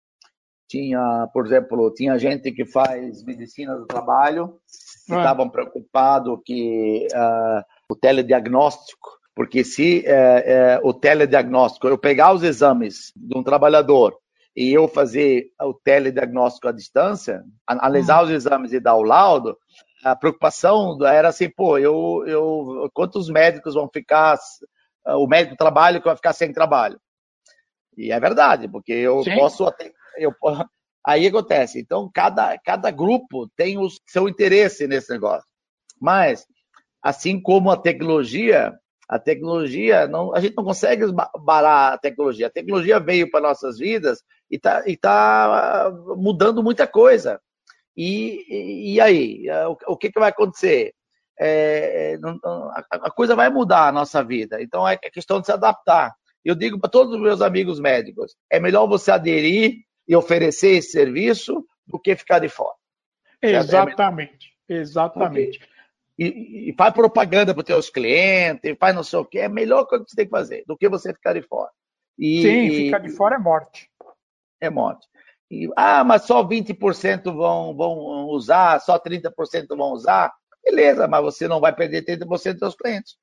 tinha, 0.67 1.29
por 1.33 1.45
exemplo, 1.45 1.89
tinha 1.93 2.19
gente 2.19 2.51
que 2.51 2.65
faz 2.65 3.23
medicina 3.23 3.73
do 3.77 3.85
trabalho, 3.85 4.59
que 5.07 5.15
estavam 5.15 5.49
preocupados 5.49 6.37
que 6.43 7.07
uh, 7.13 7.63
o 7.89 7.95
telediagnóstico, 7.95 9.09
porque 9.33 9.63
se 9.63 10.03
uh, 10.05 10.83
uh, 10.83 10.89
o 10.89 10.93
telediagnóstico, 10.93 11.87
eu 11.87 11.97
pegar 11.97 12.33
os 12.33 12.43
exames 12.43 13.13
de 13.15 13.37
um 13.37 13.41
trabalhador 13.41 14.19
e 14.55 14.73
eu 14.73 14.87
fazer 14.87 15.51
o 15.61 15.73
telediagnóstico 15.73 16.67
à 16.67 16.71
distância, 16.71 17.43
analisar 17.65 18.21
hum. 18.21 18.25
os 18.25 18.31
exames 18.31 18.73
e 18.73 18.79
dar 18.79 18.95
o 18.95 19.03
laudo, 19.03 19.57
a 20.03 20.15
preocupação 20.15 20.97
era 21.05 21.29
assim, 21.29 21.49
pô, 21.49 21.77
eu, 21.77 22.23
eu, 22.25 22.89
quantos 22.93 23.29
médicos 23.29 23.75
vão 23.75 23.87
ficar, 23.87 24.37
o 25.05 25.27
médico 25.27 25.55
trabalho 25.55 25.99
que 25.99 26.07
vai 26.07 26.15
ficar 26.15 26.33
sem 26.33 26.51
trabalho? 26.51 26.99
E 27.95 28.11
é 28.11 28.19
verdade, 28.19 28.67
porque 28.67 28.93
eu 28.93 29.23
Sim. 29.23 29.35
posso, 29.35 29.65
eu, 30.17 30.33
aí 31.05 31.27
acontece. 31.27 31.79
Então, 31.79 32.09
cada, 32.13 32.57
cada 32.59 32.91
grupo 32.91 33.47
tem 33.55 33.77
o 33.77 33.87
seu 34.07 34.27
interesse 34.27 34.87
nesse 34.87 35.11
negócio. 35.11 35.47
Mas, 35.99 36.45
assim 37.01 37.39
como 37.39 37.69
a 37.69 37.77
tecnologia, 37.77 38.73
a 39.07 39.19
tecnologia, 39.19 40.07
não, 40.07 40.33
a 40.33 40.39
gente 40.39 40.55
não 40.55 40.63
consegue 40.63 41.05
barar 41.43 41.93
a 41.93 41.97
tecnologia. 41.97 42.47
A 42.47 42.51
tecnologia 42.51 42.99
veio 42.99 43.29
para 43.29 43.41
nossas 43.41 43.77
vidas 43.77 44.23
e 44.51 44.57
está 44.57 44.83
e 44.85 44.97
tá 44.97 45.91
mudando 46.17 46.61
muita 46.61 46.85
coisa. 46.85 47.39
E, 47.95 48.93
e 48.95 49.01
aí, 49.01 49.45
o, 49.67 49.93
o 49.93 49.97
que, 49.97 50.11
que 50.11 50.19
vai 50.19 50.29
acontecer? 50.29 50.93
É, 51.39 52.19
a, 52.43 52.85
a 53.07 53.11
coisa 53.11 53.35
vai 53.35 53.49
mudar 53.49 53.87
a 53.87 53.91
nossa 53.91 54.23
vida. 54.23 54.61
Então 54.61 54.87
é 54.87 54.97
questão 54.97 55.39
de 55.39 55.45
se 55.45 55.51
adaptar. 55.51 56.13
Eu 56.43 56.55
digo 56.55 56.79
para 56.79 56.89
todos 56.89 57.13
os 57.13 57.21
meus 57.21 57.41
amigos 57.41 57.79
médicos: 57.79 58.35
é 58.49 58.59
melhor 58.59 58.87
você 58.87 59.11
aderir 59.11 59.77
e 60.07 60.15
oferecer 60.15 60.71
esse 60.77 60.91
serviço 60.91 61.65
do 61.87 61.99
que 61.99 62.15
ficar 62.15 62.39
de 62.39 62.49
fora. 62.49 62.75
Exatamente, 63.41 64.53
é 64.69 64.75
exatamente. 64.75 65.59
E, 66.19 66.69
e, 66.69 66.75
faz 66.77 66.93
propaganda 66.93 67.53
para 67.53 67.61
os 67.61 67.65
teus 67.65 67.89
clientes, 67.89 68.75
faz 68.79 68.93
não 68.93 69.03
sei 69.03 69.17
o 69.17 69.25
que, 69.25 69.39
é 69.39 69.45
a 69.45 69.49
melhor 69.49 69.85
coisa 69.85 70.03
que 70.03 70.11
você 70.11 70.15
tem 70.17 70.25
que 70.25 70.31
fazer 70.31 70.63
do 70.67 70.77
que 70.77 70.87
você 70.87 71.13
ficar 71.13 71.33
de 71.33 71.41
fora. 71.41 71.71
E, 72.19 72.41
Sim, 72.41 72.85
ficar 72.85 72.99
de 72.99 73.09
fora 73.09 73.35
é 73.35 73.39
morte. 73.39 73.90
É 74.61 74.69
morte. 74.69 75.07
E, 75.49 75.69
ah, 75.75 76.03
mas 76.03 76.23
só 76.23 76.47
20% 76.47 77.23
vão, 77.35 77.75
vão 77.75 78.27
usar, 78.27 78.79
só 78.79 78.97
30% 78.97 79.75
vão 79.75 79.91
usar. 79.91 80.31
Beleza, 80.63 81.07
mas 81.07 81.21
você 81.23 81.47
não 81.47 81.59
vai 81.59 81.75
perder 81.75 82.05
30% 82.05 82.27
dos 82.27 82.59
seus 82.59 82.75
clientes. 82.75 83.17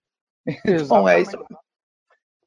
Exatamente. 0.65 0.89
Então, 0.91 1.09
é 1.09 1.21
isso. 1.21 1.45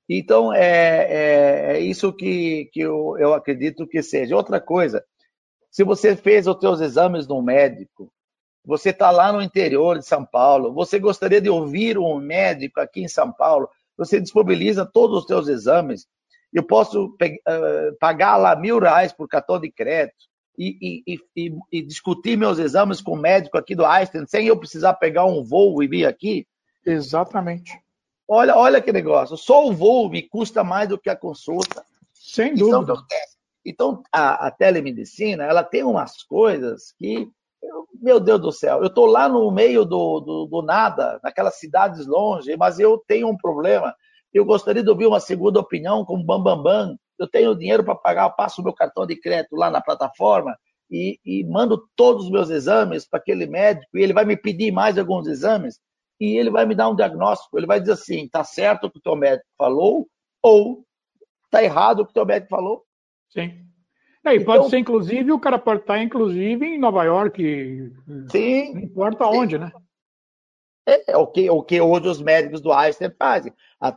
Então, 0.10 0.54
é, 0.54 1.08
é, 1.10 1.74
é 1.74 1.80
isso 1.80 2.12
que, 2.12 2.70
que 2.74 2.82
eu, 2.82 3.16
eu 3.18 3.34
acredito 3.34 3.88
que 3.88 4.04
seja. 4.04 4.36
Outra 4.36 4.60
coisa, 4.60 5.06
se 5.70 5.86
você 5.86 6.18
fez 6.18 6.48
os 6.48 6.60
seus 6.60 6.82
exames 6.82 7.26
no 7.28 7.42
médico, 7.42 8.12
você 8.64 8.90
está 8.90 9.10
lá 9.10 9.32
no 9.32 9.42
interior 9.42 9.98
de 9.98 10.06
São 10.06 10.26
Paulo, 10.26 10.74
você 10.74 11.00
gostaria 11.00 11.40
de 11.40 11.50
ouvir 11.50 11.98
um 11.98 12.18
médico 12.20 12.82
aqui 12.82 13.02
em 13.02 13.08
São 13.08 13.32
Paulo, 13.32 13.70
você 13.98 14.20
disponibiliza 14.20 14.86
todos 14.86 15.22
os 15.22 15.28
seus 15.28 15.48
exames, 15.48 16.06
eu 16.54 16.64
posso 16.64 17.06
uh, 17.08 17.98
pagar 18.00 18.38
lá 18.38 18.56
mil 18.56 18.80
reais 18.80 19.14
por 19.14 19.28
cartão 19.28 19.60
de 19.60 19.72
crédito 19.72 20.30
e, 20.58 21.04
e, 21.08 21.20
e, 21.36 21.56
e, 21.72 21.82
discutir 21.82 22.38
meus 22.38 22.60
exames 22.60 23.02
com 23.02 23.14
o 23.14 23.18
médico 23.18 23.58
aqui 23.58 23.74
do 23.74 23.86
Einstein 23.86 24.26
sem 24.28 24.48
eu 24.48 24.58
precisar 24.58 24.94
pegar 24.96 25.26
um 25.26 25.44
voo 25.44 25.82
e 25.82 25.88
vir 25.88 26.06
aqui? 26.06 26.46
Exatamente. 26.86 27.72
Olha, 28.28 28.56
olha 28.56 28.82
que 28.82 28.92
negócio. 28.92 29.38
Só 29.38 29.68
o 29.68 29.74
voo 29.74 30.10
me 30.10 30.22
custa 30.22 30.64
mais 30.64 30.90
do 30.90 30.98
que 30.98 31.10
a 31.10 31.16
consulta. 31.16 31.84
Sem 32.14 32.54
então, 32.54 32.84
dúvida. 32.84 32.94
Então, 33.66 33.94
então 33.94 34.04
a, 34.12 34.48
a 34.48 34.52
telemedicina, 34.52 35.44
ela 35.44 35.64
tem 35.64 35.84
umas 35.84 36.24
coisas 36.24 36.94
que 36.98 37.30
meu 38.02 38.20
Deus 38.20 38.42
do 38.42 38.52
céu, 38.52 38.80
eu 38.80 38.88
estou 38.88 39.06
lá 39.06 39.30
no 39.30 39.52
meio 39.52 39.86
do, 39.86 40.20
do, 40.20 40.46
do, 40.48 40.62
nada, 40.64 41.20
naquelas 41.24 41.60
cidades 41.60 42.08
longe, 42.08 42.58
mas 42.58 42.80
eu 42.80 42.98
tenho 42.98 43.30
um 43.30 43.38
problema 43.38 43.94
eu 44.38 44.46
gostaria 44.46 44.84
de 44.84 44.90
ouvir 44.90 45.08
uma 45.08 45.20
segunda 45.20 45.60
opinião 45.60 46.06
com 46.06 46.24
Bam 46.24 46.42
Bam 46.42 46.62
Bam. 46.62 46.98
Eu 47.20 47.28
tenho 47.28 47.56
dinheiro 47.56 47.84
para 47.84 47.96
pagar, 47.96 48.26
eu 48.26 48.32
passo 48.32 48.62
o 48.62 48.64
meu 48.64 48.74
cartão 48.74 49.06
de 49.06 49.16
crédito 49.16 49.56
lá 49.56 49.70
na 49.70 49.82
plataforma 49.82 50.58
e, 50.90 51.20
e 51.26 51.44
mando 51.46 51.88
todos 51.96 52.26
os 52.26 52.32
meus 52.32 52.50
exames 52.50 53.08
para 53.08 53.20
aquele 53.20 53.46
médico 53.46 53.98
e 53.98 54.02
ele 54.02 54.14
vai 54.14 54.26
me 54.26 54.36
pedir 54.36 54.72
mais 54.72 54.98
alguns 54.98 55.28
exames 55.28 55.80
e 56.20 56.38
ele 56.38 56.50
vai 56.50 56.66
me 56.66 56.76
dar 56.76 56.90
um 56.90 56.96
diagnóstico. 56.96 57.58
Ele 57.58 57.68
vai 57.68 57.80
dizer 57.80 57.94
assim, 57.94 58.26
está 58.26 58.44
certo 58.44 58.86
o 58.88 58.92
que 58.92 59.00
o 59.00 59.02
teu 59.02 59.16
médico 59.16 59.48
falou 59.58 60.08
ou 60.42 60.84
está 61.46 61.64
errado 61.64 62.02
o 62.02 62.06
que 62.06 62.12
o 62.12 62.14
teu 62.14 62.26
médico 62.26 62.50
falou. 62.50 62.84
Sim. 63.30 63.66
É, 64.24 64.34
e 64.34 64.38
então, 64.38 64.46
pode 64.46 64.70
ser, 64.70 64.78
inclusive, 64.78 65.32
o 65.32 65.40
cara 65.40 65.58
pode 65.58 65.82
estar, 65.82 66.02
inclusive, 66.02 66.66
em 66.66 66.78
Nova 66.80 67.04
York. 67.04 67.42
Sim. 68.30 68.74
Não 68.74 68.82
importa 68.82 69.26
sim. 69.26 69.38
onde, 69.38 69.58
né? 69.58 69.72
É, 70.88 71.12
é 71.12 71.18
o 71.18 71.28
que, 71.28 71.50
o 71.50 71.62
que 71.62 71.80
hoje 71.80 72.08
os 72.08 72.22
médicos 72.22 72.62
do 72.62 72.72
Einstein 72.72 73.12
fazem. 73.18 73.54
A, 73.80 73.96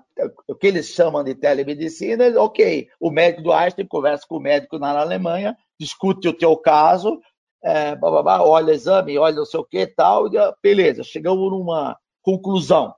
o 0.49 0.55
que 0.55 0.67
eles 0.67 0.89
chamam 0.89 1.25
de 1.25 1.35
telemedicina, 1.35 2.25
ok, 2.41 2.89
o 3.01 3.11
médico 3.11 3.43
do 3.43 3.53
Einstein 3.53 3.87
conversa 3.87 4.27
com 4.29 4.37
o 4.37 4.41
médico 4.41 4.79
na 4.79 4.99
Alemanha, 4.99 5.57
discute 5.79 6.29
o 6.29 6.37
teu 6.37 6.57
caso, 6.57 7.21
é, 7.63 7.97
blá, 7.97 8.11
blá, 8.11 8.23
blá, 8.23 8.43
olha 8.43 8.69
o 8.69 8.73
exame, 8.73 9.19
olha 9.19 9.37
não 9.37 9.47
sei 9.47 9.61
o 9.61 9.65
que 9.65 9.87
tal, 9.87 10.29
e, 10.29 10.39
beleza, 10.63 11.03
chegamos 11.03 11.51
numa 11.51 11.99
conclusão. 12.23 12.95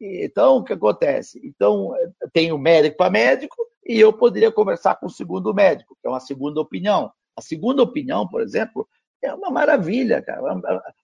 Então, 0.00 0.58
o 0.58 0.64
que 0.64 0.72
acontece? 0.72 1.40
Então, 1.44 1.92
tem 2.32 2.52
o 2.52 2.58
médico 2.58 2.96
para 2.96 3.10
médico 3.10 3.56
e 3.84 3.98
eu 3.98 4.12
poderia 4.12 4.52
conversar 4.52 4.96
com 4.96 5.06
o 5.06 5.10
segundo 5.10 5.54
médico, 5.54 5.96
que 6.00 6.06
é 6.06 6.10
uma 6.10 6.20
segunda 6.20 6.60
opinião. 6.60 7.10
A 7.36 7.40
segunda 7.40 7.82
opinião, 7.82 8.28
por 8.28 8.40
exemplo, 8.40 8.86
é 9.22 9.32
uma 9.32 9.50
maravilha, 9.50 10.22
cara. 10.22 10.40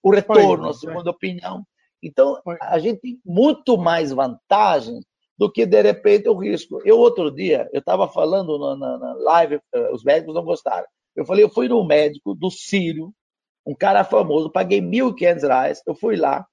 O 0.01 0.11
retorno, 0.11 0.69
a 0.69 0.73
segunda 0.73 1.11
opinião. 1.11 1.65
Então, 2.05 2.39
a 2.61 2.77
gente 2.77 3.01
tem 3.01 3.19
muito 3.25 3.79
mais 3.79 4.11
vantagem 4.11 4.99
do 5.35 5.51
que, 5.51 5.65
de 5.65 5.81
repente, 5.81 6.29
o 6.29 6.37
risco. 6.37 6.79
Eu, 6.85 6.99
outro 6.99 7.31
dia, 7.31 7.67
eu 7.73 7.79
estava 7.79 8.07
falando 8.07 8.59
na, 8.77 8.97
na, 8.97 9.13
live, 9.15 9.59
eh, 9.73 9.91
os 9.91 10.03
médicos 10.03 10.35
não 10.35 10.43
gostaram. 10.43 10.85
Eu 11.15 11.25
falei, 11.25 11.43
eu 11.43 11.49
fui 11.49 11.67
no 11.67 11.83
médico 11.83 12.35
do 12.35 12.51
Sírio, 12.51 13.11
um 13.65 13.73
cara 13.73 14.03
famoso, 14.03 14.51
paguei 14.51 14.79
R$ 14.79 14.85
1.500, 14.85 15.79
eu 15.87 15.95
fui 15.95 16.15
lá, 16.15 16.45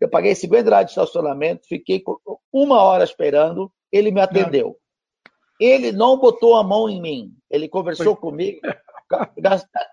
eu 0.00 0.08
paguei 0.08 0.36
50 0.36 0.70
reais 0.70 0.86
de 0.86 0.92
estacionamento, 0.92 1.66
fiquei 1.66 2.00
uma 2.52 2.80
hora 2.80 3.02
esperando, 3.02 3.72
ele 3.90 4.12
me 4.12 4.20
atendeu. 4.20 4.76
Ele 5.58 5.90
não 5.90 6.16
botou 6.16 6.56
a 6.56 6.62
mão 6.62 6.88
em 6.88 7.00
mim, 7.00 7.32
ele 7.50 7.68
conversou 7.68 8.14
Foi. 8.14 8.30
comigo, 8.30 8.60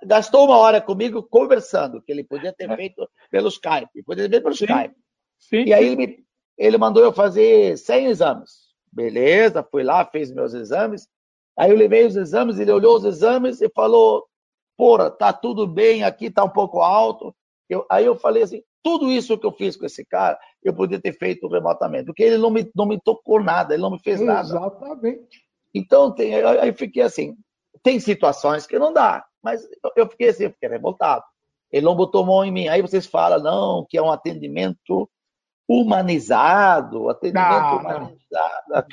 gastou 0.05 0.45
uma 0.45 0.57
hora 0.57 0.81
comigo 0.81 1.23
conversando, 1.23 2.01
que 2.01 2.11
ele 2.11 2.23
podia 2.23 2.53
ter 2.53 2.73
feito 2.75 3.07
pelo 3.29 3.49
Skype, 3.49 4.03
podia 4.05 4.25
ter 4.25 4.29
feito 4.31 4.43
pelo 4.43 4.55
sim. 4.55 4.65
Skype. 4.65 4.95
Sim, 5.39 5.63
e 5.65 5.73
aí 5.73 5.85
ele, 5.85 5.95
me, 5.95 6.25
ele 6.57 6.77
mandou 6.77 7.03
eu 7.03 7.13
fazer 7.13 7.77
100 7.77 8.07
exames. 8.07 8.69
Beleza, 8.91 9.63
fui 9.63 9.83
lá, 9.83 10.03
fez 10.05 10.31
meus 10.31 10.53
exames. 10.53 11.07
Aí 11.57 11.71
eu 11.71 11.77
levei 11.77 12.05
os 12.05 12.15
exames, 12.15 12.59
ele 12.59 12.71
olhou 12.71 12.95
os 12.95 13.05
exames 13.05 13.61
e 13.61 13.69
falou: 13.69 14.25
Porra, 14.77 15.11
tá 15.11 15.31
tudo 15.31 15.67
bem, 15.67 16.03
aqui 16.03 16.29
tá 16.29 16.43
um 16.43 16.49
pouco 16.49 16.81
alto. 16.81 17.35
Eu, 17.69 17.85
aí 17.89 18.05
eu 18.05 18.15
falei 18.15 18.43
assim: 18.43 18.61
tudo 18.81 19.11
isso 19.11 19.37
que 19.37 19.45
eu 19.45 19.51
fiz 19.51 19.75
com 19.75 19.85
esse 19.85 20.05
cara, 20.05 20.39
eu 20.63 20.73
podia 20.73 20.99
ter 20.99 21.13
feito 21.13 21.47
remotamente, 21.47 22.05
porque 22.05 22.23
ele 22.23 22.37
não 22.37 22.49
me, 22.49 22.69
não 22.75 22.85
me 22.85 22.99
tocou 22.99 23.41
nada, 23.41 23.73
ele 23.73 23.83
não 23.83 23.91
me 23.91 23.99
fez 23.99 24.19
nada. 24.19 24.47
Exatamente. 24.47 25.43
Então, 25.73 26.13
tem, 26.13 26.33
aí 26.33 26.73
fiquei 26.73 27.03
assim: 27.03 27.35
tem 27.83 27.99
situações 27.99 28.65
que 28.65 28.79
não 28.79 28.93
dá, 28.93 29.25
mas 29.41 29.67
eu 29.95 30.07
fiquei 30.09 30.29
assim, 30.29 30.45
eu 30.45 30.51
fiquei 30.51 30.69
revoltado. 30.69 31.23
Ele 31.71 31.85
não 31.85 31.95
botou 31.95 32.25
mão 32.25 32.43
em 32.43 32.51
mim. 32.51 32.67
Aí 32.67 32.81
vocês 32.81 33.05
falam, 33.05 33.41
não, 33.41 33.85
que 33.87 33.97
é 33.97 34.01
um 34.01 34.11
atendimento 34.11 35.09
humanizado, 35.67 37.09
atendimento 37.09 37.61
não, 37.61 37.77
humanizado. 37.77 38.87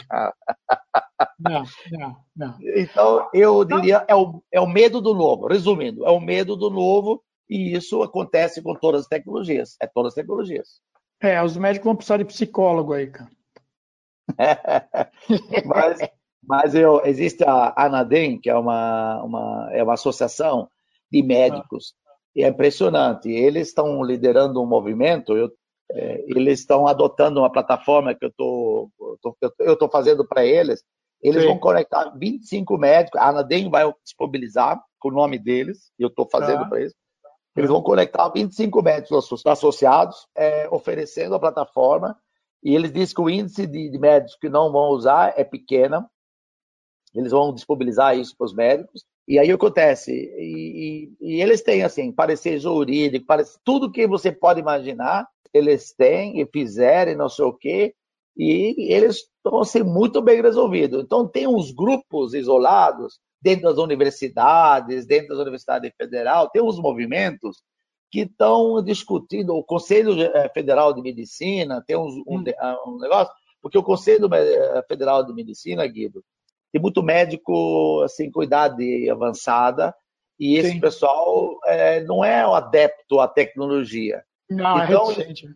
Não. 1.41 1.65
não, 1.91 2.17
não, 2.37 2.59
Então, 2.61 3.29
eu 3.33 3.65
diria, 3.65 4.05
é 4.07 4.15
o, 4.15 4.43
é 4.53 4.61
o 4.61 4.67
medo 4.67 5.01
do 5.01 5.15
novo. 5.15 5.47
Resumindo, 5.47 6.07
é 6.07 6.11
o 6.11 6.21
medo 6.21 6.55
do 6.55 6.69
novo 6.69 7.23
e 7.49 7.75
isso 7.75 8.03
acontece 8.03 8.61
com 8.61 8.75
todas 8.75 9.03
as 9.03 9.09
tecnologias. 9.09 9.77
É 9.81 9.87
todas 9.87 10.11
as 10.11 10.15
tecnologias. 10.15 10.81
É, 11.21 11.43
os 11.43 11.57
médicos 11.57 11.87
vão 11.87 11.97
precisar 11.97 12.19
de 12.19 12.27
psicólogo 12.27 12.93
aí, 12.93 13.07
cara. 13.07 13.31
mas, 15.65 15.99
mas 16.47 16.75
eu, 16.75 17.05
existe 17.05 17.45
a 17.45 17.75
ANADEM, 17.77 18.41
que 18.41 18.49
é 18.49 18.57
uma, 18.57 19.23
uma, 19.23 19.69
é 19.73 19.83
uma 19.83 19.95
associação 19.95 20.69
de 21.11 21.23
médicos, 21.23 21.95
e 22.35 22.45
é 22.45 22.49
impressionante. 22.49 23.31
Eles 23.31 23.69
estão 23.69 24.03
liderando 24.03 24.63
um 24.63 24.67
movimento. 24.67 25.37
Eu, 25.37 25.51
é, 25.91 26.25
eles 26.27 26.61
estão 26.61 26.87
adotando 26.87 27.41
uma 27.41 27.51
plataforma 27.51 28.15
que 28.15 28.25
eu 28.25 28.33
tô, 28.37 28.91
estou 29.61 29.89
fazendo 29.89 30.27
para 30.27 30.45
eles. 30.45 30.83
Eles 31.23 31.43
Sim. 31.43 31.49
vão 31.49 31.59
conectar 31.59 32.11
25 32.17 32.77
médicos, 32.77 33.21
a 33.21 33.29
Anadem 33.29 33.71
vai 33.71 33.91
disponibilizar 34.05 34.81
com 34.99 35.09
o 35.09 35.13
nome 35.13 35.39
deles, 35.39 35.91
e 35.99 36.03
eu 36.03 36.09
estou 36.09 36.29
fazendo 36.31 36.61
tá. 36.61 36.65
para 36.67 36.81
eles. 36.81 36.95
Eles 37.57 37.71
vão 37.71 37.83
conectar 37.83 38.29
25 38.29 38.83
médicos 38.83 39.43
associados, 39.47 40.27
é, 40.37 40.69
oferecendo 40.71 41.35
a 41.35 41.41
plataforma, 41.41 42.15
e 42.63 42.75
eles 42.75 42.93
dizem 42.93 43.15
que 43.15 43.21
o 43.21 43.31
índice 43.31 43.67
de, 43.67 43.89
de 43.89 43.99
médicos 43.99 44.37
que 44.39 44.49
não 44.49 44.71
vão 44.71 44.91
usar 44.91 45.33
é 45.37 45.45
pequena. 45.45 46.07
Eles 47.17 47.33
vão 47.33 47.53
disponibilizar 47.53 48.17
isso 48.19 48.37
para 48.37 48.45
os 48.45 48.55
médicos. 48.55 49.05
E 49.27 49.39
aí 49.39 49.51
acontece, 49.51 50.13
e, 50.13 51.11
e, 51.21 51.35
e, 51.35 51.43
eles 51.43 51.61
têm 51.61 51.83
assim, 51.83 52.13
parecer 52.13 52.61
jurídico, 52.61 53.27
parece, 53.27 53.59
tudo 53.65 53.91
que 53.91 54.07
você 54.07 54.31
pode 54.31 54.61
imaginar, 54.61 55.27
eles 55.53 55.93
têm 55.93 56.41
e 56.41 56.47
fizerem, 56.47 57.17
não 57.17 57.29
sei 57.29 57.45
o 57.45 57.53
quê, 57.53 57.93
e 58.37 58.93
eles 58.93 59.25
estão 59.45 59.61
assim, 59.61 59.83
muito 59.83 60.23
bem 60.23 60.41
resolvidos. 60.41 61.03
Então 61.03 61.27
tem 61.27 61.47
uns 61.47 61.73
grupos 61.73 62.35
isolados 62.35 63.19
dentro 63.41 63.65
das 63.65 63.79
universidades, 63.79 65.07
dentro 65.07 65.29
das 65.29 65.39
universidades 65.39 65.93
federal, 65.97 66.51
tem 66.51 66.63
uns 66.63 66.79
movimentos 66.79 67.63
que 68.11 68.21
estão 68.21 68.83
discutindo, 68.83 69.55
o 69.55 69.65
Conselho 69.65 70.21
eh, 70.21 70.49
Federal 70.55 70.93
de 70.93 71.03
Medicina 71.03 71.83
tem 71.87 71.97
uns, 71.97 72.15
um, 72.27 72.39
hum. 72.39 72.45
ah, 72.59 72.77
um 72.87 72.99
negócio, 72.99 73.33
porque 73.61 73.77
o 73.77 73.83
Conselho 73.83 74.33
eh, 74.33 74.85
Federal 74.87 75.25
de 75.25 75.33
Medicina, 75.35 75.87
Guido, 75.87 76.25
tem 76.73 76.81
muito 76.81 77.03
médico 77.03 78.03
assim, 78.03 78.31
com 78.31 78.43
idade 78.43 79.09
avançada, 79.11 79.95
e 80.39 80.57
esse 80.57 80.73
Sim. 80.73 80.81
pessoal 80.81 81.59
é, 81.65 82.03
não 82.05 82.25
é 82.25 82.47
um 82.47 82.55
adepto 82.55 83.21
à 83.21 83.29
tecnologia. 83.29 84.23
Não, 84.51 84.81
é 84.81 84.85
então, 84.85 85.11
é 85.11 85.15
reticente. 85.15 85.49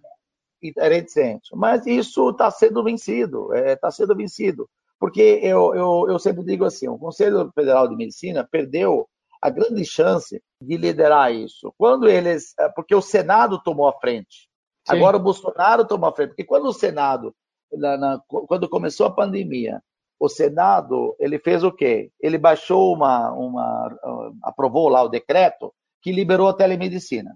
É 0.77 0.89
reticente. 0.89 1.51
Mas 1.55 1.87
isso 1.87 2.31
está 2.31 2.51
sendo 2.51 2.83
vencido, 2.83 3.55
está 3.55 3.89
é, 3.89 3.91
sendo 3.91 4.17
vencido. 4.17 4.69
Porque 4.99 5.41
eu, 5.43 5.75
eu, 5.75 6.07
eu 6.11 6.19
sempre 6.19 6.45
digo 6.45 6.65
assim, 6.65 6.87
o 6.89 6.99
Conselho 6.99 7.51
Federal 7.55 7.89
de 7.89 7.97
Medicina 7.97 8.47
perdeu 8.51 9.09
a 9.41 9.49
grande 9.49 9.85
chance 9.85 10.43
de 10.61 10.77
liderar 10.77 11.33
isso. 11.33 11.73
Quando 11.79 12.09
eles, 12.09 12.53
é, 12.59 12.69
porque 12.69 12.95
o 12.95 13.01
Senado 13.01 13.63
tomou 13.63 13.89
a 13.89 13.99
frente. 13.99 14.49
Sim. 14.87 14.97
Agora 14.97 15.17
o 15.17 15.21
Bolsonaro 15.21 15.87
tomou 15.87 16.09
a 16.09 16.15
frente, 16.15 16.31
porque 16.31 16.45
quando 16.45 16.67
o 16.67 16.73
Senado, 16.73 17.35
na, 17.73 17.97
na, 17.97 18.23
quando 18.29 18.69
começou 18.69 19.07
a 19.07 19.15
pandemia, 19.15 19.83
o 20.21 20.29
Senado 20.29 21.17
ele 21.19 21.39
fez 21.39 21.65
o 21.65 21.73
quê? 21.73 22.13
Ele 22.21 22.37
baixou 22.37 22.95
uma, 22.95 23.33
uma 23.33 23.89
uh, 24.05 24.37
aprovou 24.43 24.91
lá 24.91 25.03
o 25.03 25.09
decreto 25.09 25.73
que 26.03 26.13
liberou 26.13 26.49
a 26.49 26.55
telemedicina 26.55 27.35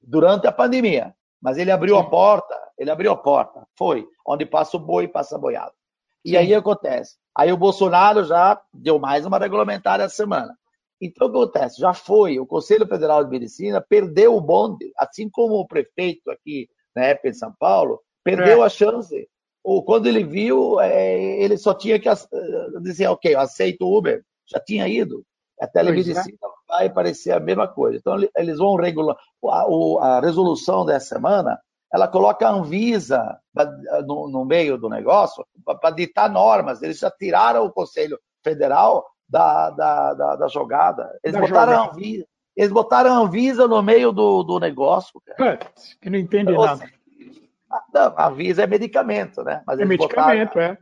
durante 0.00 0.46
a 0.46 0.52
pandemia. 0.52 1.12
Mas 1.42 1.58
ele 1.58 1.72
abriu 1.72 1.96
Sim. 1.96 2.02
a 2.02 2.04
porta, 2.04 2.54
ele 2.78 2.90
abriu 2.90 3.10
a 3.10 3.16
porta, 3.16 3.66
foi 3.76 4.06
onde 4.24 4.46
passa 4.46 4.76
o 4.76 4.80
boi, 4.80 5.08
passa 5.08 5.34
a 5.34 5.38
boiada. 5.38 5.72
E 6.24 6.30
Sim. 6.30 6.36
aí 6.36 6.54
acontece. 6.54 7.16
Aí 7.36 7.52
o 7.52 7.56
Bolsonaro 7.56 8.22
já 8.22 8.60
deu 8.72 8.98
mais 8.98 9.26
uma 9.26 9.38
regulamentar 9.38 10.00
essa 10.00 10.14
semana. 10.14 10.54
Então 11.00 11.26
o 11.26 11.32
que 11.32 11.38
acontece? 11.38 11.80
Já 11.80 11.92
foi, 11.92 12.38
o 12.38 12.46
Conselho 12.46 12.86
Federal 12.86 13.24
de 13.24 13.30
Medicina 13.30 13.80
perdeu 13.80 14.36
o 14.36 14.40
bonde, 14.40 14.92
assim 14.96 15.28
como 15.28 15.54
o 15.54 15.66
prefeito 15.66 16.30
aqui 16.30 16.68
na 16.94 17.06
época 17.06 17.30
em 17.30 17.34
São 17.34 17.52
Paulo, 17.58 18.00
perdeu 18.22 18.62
é. 18.62 18.66
a 18.66 18.68
chance. 18.68 19.28
Ou 19.62 19.84
quando 19.84 20.06
ele 20.06 20.24
viu, 20.24 20.80
é, 20.80 21.42
ele 21.42 21.56
só 21.58 21.74
tinha 21.74 21.98
que 21.98 22.08
dizer, 22.82 23.08
ok, 23.08 23.34
eu 23.34 23.40
aceito 23.40 23.82
o 23.82 23.96
Uber, 23.96 24.24
já 24.46 24.58
tinha 24.58 24.88
ido. 24.88 25.24
A 25.60 25.66
telemedicina 25.66 26.38
é. 26.42 26.72
vai 26.72 26.90
parecer 26.90 27.32
a 27.32 27.40
mesma 27.40 27.68
coisa. 27.68 27.98
Então 27.98 28.16
eles 28.36 28.58
vão 28.58 28.76
regular. 28.76 29.16
A, 29.44 30.16
a 30.16 30.20
resolução 30.20 30.86
dessa 30.86 31.14
semana 31.14 31.60
ela 31.92 32.06
coloca 32.06 32.46
a 32.46 32.52
Anvisa 32.52 33.38
no, 34.06 34.28
no 34.28 34.44
meio 34.44 34.78
do 34.78 34.88
negócio 34.88 35.44
para 35.64 35.90
ditar 35.90 36.30
normas. 36.30 36.82
Eles 36.82 36.98
já 36.98 37.10
tiraram 37.10 37.64
o 37.64 37.72
Conselho 37.72 38.18
Federal 38.44 39.04
da, 39.28 39.70
da, 39.70 40.14
da, 40.14 40.36
da 40.36 40.48
jogada. 40.48 41.10
Eles 41.22 41.38
da 41.38 41.46
botaram 41.46 41.72
jogada. 41.72 41.90
a 41.90 41.94
Anvisa. 41.94 42.26
Eles 42.56 42.72
botaram 42.72 43.10
a 43.12 43.18
Anvisa 43.18 43.66
no 43.66 43.82
meio 43.82 44.12
do, 44.12 44.42
do 44.42 44.58
negócio. 44.60 45.20
Cara. 45.36 45.58
que 46.00 46.08
não 46.08 46.18
entende 46.18 46.52
Ou 46.52 46.64
nada. 46.64 46.84
Não, 46.84 46.90
a 47.70 48.28
Anvisa 48.28 48.64
é 48.64 48.66
medicamento, 48.66 49.42
né? 49.42 49.62
Mas 49.66 49.78
é 49.78 49.84
medicamento, 49.84 50.48
botaram, 50.48 50.72
é. 50.72 50.78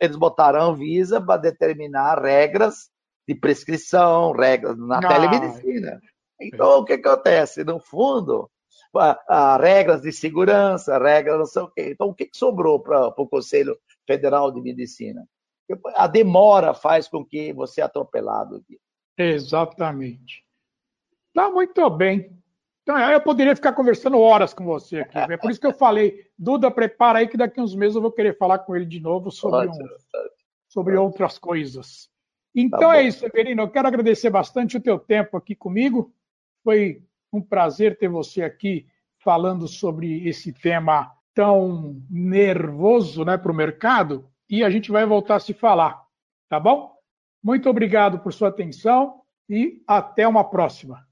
Eles 0.00 0.16
botaram 0.16 0.60
a 0.60 0.64
Anvisa 0.64 1.20
para 1.20 1.40
determinar 1.40 2.20
regras 2.20 2.90
de 3.28 3.34
prescrição, 3.34 4.32
regras 4.32 4.76
na 4.78 5.00
não. 5.00 5.08
telemedicina. 5.08 6.00
Então, 6.40 6.78
o 6.78 6.84
que 6.84 6.94
acontece? 6.94 7.62
No 7.64 7.78
fundo, 7.78 8.50
a, 8.96 9.18
a, 9.28 9.56
regras 9.56 10.02
de 10.02 10.12
segurança, 10.12 10.98
regras 10.98 11.38
não 11.38 11.46
sei 11.46 11.62
o 11.62 11.68
quê. 11.68 11.90
Então, 11.90 12.08
o 12.08 12.14
que, 12.14 12.26
que 12.26 12.36
sobrou 12.36 12.80
para 12.80 13.08
o 13.08 13.28
Conselho 13.28 13.78
Federal 14.06 14.50
de 14.50 14.60
Medicina? 14.60 15.24
A 15.94 16.06
demora 16.06 16.74
faz 16.74 17.08
com 17.08 17.24
que 17.24 17.52
você 17.52 17.80
é 17.80 17.84
atropelado. 17.84 18.62
Exatamente. 19.16 20.44
Tá 21.34 21.50
muito 21.50 21.88
bem. 21.90 22.41
Então, 22.82 22.98
eu 22.98 23.20
poderia 23.20 23.54
ficar 23.54 23.72
conversando 23.72 24.18
horas 24.18 24.52
com 24.52 24.64
você 24.64 25.00
aqui. 25.00 25.16
É 25.16 25.36
por 25.36 25.50
isso 25.50 25.60
que 25.60 25.66
eu 25.66 25.72
falei, 25.72 26.26
Duda, 26.36 26.70
prepara 26.70 27.20
aí 27.20 27.28
que 27.28 27.36
daqui 27.36 27.60
uns 27.60 27.74
meses 27.74 27.94
eu 27.94 28.02
vou 28.02 28.10
querer 28.10 28.36
falar 28.36 28.58
com 28.58 28.74
ele 28.74 28.84
de 28.84 28.98
novo 28.98 29.30
sobre, 29.30 29.68
um, 29.68 29.72
sobre 30.68 30.96
outras 30.96 31.38
coisas. 31.38 32.10
Então 32.54 32.90
tá 32.90 32.96
é 32.96 33.02
isso, 33.02 33.20
Severino. 33.20 33.62
Eu 33.62 33.70
quero 33.70 33.86
agradecer 33.86 34.30
bastante 34.30 34.76
o 34.76 34.80
teu 34.80 34.98
tempo 34.98 35.36
aqui 35.36 35.54
comigo. 35.54 36.12
Foi 36.64 37.02
um 37.32 37.40
prazer 37.40 37.96
ter 37.96 38.08
você 38.08 38.42
aqui 38.42 38.86
falando 39.18 39.68
sobre 39.68 40.28
esse 40.28 40.52
tema 40.52 41.12
tão 41.32 42.02
nervoso 42.10 43.24
né, 43.24 43.38
para 43.38 43.52
o 43.52 43.54
mercado 43.54 44.28
e 44.50 44.62
a 44.62 44.68
gente 44.68 44.90
vai 44.90 45.06
voltar 45.06 45.36
a 45.36 45.40
se 45.40 45.54
falar, 45.54 46.04
tá 46.48 46.60
bom? 46.60 46.92
Muito 47.42 47.70
obrigado 47.70 48.18
por 48.18 48.32
sua 48.32 48.48
atenção 48.48 49.22
e 49.48 49.82
até 49.86 50.28
uma 50.28 50.44
próxima. 50.44 51.06